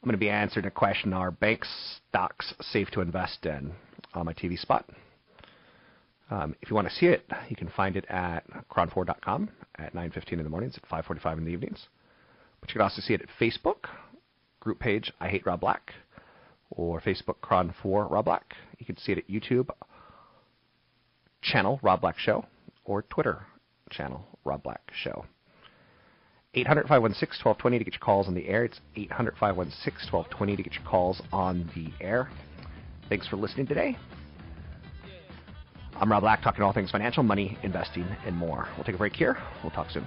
I'm 0.03 0.07
going 0.07 0.13
to 0.13 0.19
be 0.19 0.31
answering 0.31 0.67
a 0.67 0.71
question 0.71 1.13
Are 1.13 1.31
bank 1.31 1.65
stocks 2.09 2.55
safe 2.61 2.89
to 2.93 3.01
invest 3.01 3.47
in 3.47 3.73
on 4.15 4.27
my 4.27 4.33
TV 4.33 4.59
spot? 4.59 4.89
Um, 6.31 6.55
if 6.61 6.71
you 6.71 6.77
want 6.77 6.89
to 6.89 6.95
see 6.95 7.07
it, 7.07 7.25
you 7.49 7.57
can 7.57 7.69
find 7.77 7.97
it 7.97 8.05
at 8.09 8.45
kron4.com 8.69 9.51
at 9.79 9.95
9.15 9.95 10.33
in 10.33 10.45
the 10.45 10.51
mornings, 10.51 10.77
at 10.77 10.89
5.45 10.89 11.39
in 11.39 11.45
the 11.45 11.51
evenings. 11.51 11.89
But 12.61 12.71
you 12.71 12.75
can 12.75 12.83
also 12.83 13.01
see 13.01 13.15
it 13.15 13.23
at 13.23 13.29
Facebook, 13.41 13.89
group 14.61 14.79
page 14.79 15.13
I 15.21 15.29
Hate 15.29 15.47
Rob 15.47 15.61
Black, 15.61 15.93
or 16.71 17.01
Facebook 17.01 17.37
Kron4 17.43 18.11
Rob 18.11 18.27
Black. 18.27 18.55
You 18.79 18.87
can 18.87 18.97
see 18.97 19.12
it 19.12 19.18
at 19.18 19.29
YouTube, 19.29 19.68
channel 21.43 21.79
Rob 21.83 22.01
Black 22.01 22.18
Show, 22.18 22.45
or 22.85 23.03
Twitter 23.03 23.45
channel, 23.91 24.24
Rob 24.45 24.62
Black 24.62 24.81
Show. 24.93 25.24
800 26.55 26.89
516 26.89 27.45
1220 27.45 27.79
to 27.79 27.85
get 27.85 27.95
your 27.95 28.01
calls 28.01 28.26
on 28.26 28.35
the 28.35 28.49
air. 28.49 28.64
It's 28.64 28.81
800 28.97 29.35
516 29.39 30.12
1220 30.12 30.57
to 30.57 30.62
get 30.62 30.74
your 30.74 30.85
calls 30.85 31.20
on 31.33 31.70
the 31.74 31.93
air. 32.05 32.31
Thanks 33.09 33.29
for 33.29 33.37
listening 33.37 33.66
today. 33.66 33.97
I'm 35.97 36.11
Rob 36.11 36.22
Black, 36.22 36.43
talking 36.43 36.62
all 36.62 36.72
things 36.72 36.91
financial, 36.91 37.22
money, 37.22 37.59
investing, 37.62 38.07
and 38.24 38.37
more. 38.37 38.68
We'll 38.76 38.85
take 38.85 38.95
a 38.95 38.99
break 38.99 39.14
here. 39.14 39.37
We'll 39.62 39.72
talk 39.72 39.91
soon. 39.91 40.07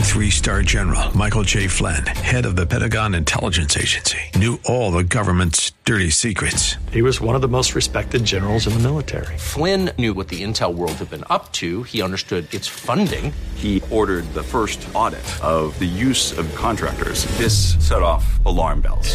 Three 0.00 0.30
star 0.30 0.62
general 0.62 1.16
Michael 1.16 1.44
J. 1.44 1.68
Flynn, 1.68 2.04
head 2.06 2.44
of 2.44 2.56
the 2.56 2.66
Pentagon 2.66 3.14
Intelligence 3.14 3.76
Agency, 3.76 4.18
knew 4.34 4.58
all 4.64 4.90
the 4.90 5.04
government's 5.04 5.70
dirty 5.84 6.10
secrets. 6.10 6.74
He 6.90 7.02
was 7.02 7.20
one 7.20 7.36
of 7.36 7.42
the 7.42 7.48
most 7.48 7.76
respected 7.76 8.24
generals 8.24 8.66
in 8.66 8.72
the 8.72 8.80
military. 8.80 9.38
Flynn 9.38 9.90
knew 9.96 10.14
what 10.14 10.28
the 10.28 10.42
intel 10.42 10.74
world 10.74 10.94
had 10.94 11.10
been 11.10 11.24
up 11.30 11.52
to, 11.52 11.84
he 11.84 12.02
understood 12.02 12.52
its 12.52 12.66
funding. 12.66 13.32
He 13.54 13.80
ordered 13.90 14.24
the 14.34 14.42
first 14.42 14.84
audit 14.94 15.26
of 15.44 15.78
the 15.78 15.84
use 15.84 16.36
of 16.36 16.52
contractors. 16.56 17.26
This 17.38 17.76
set 17.86 18.02
off 18.02 18.44
alarm 18.44 18.80
bells. 18.80 19.14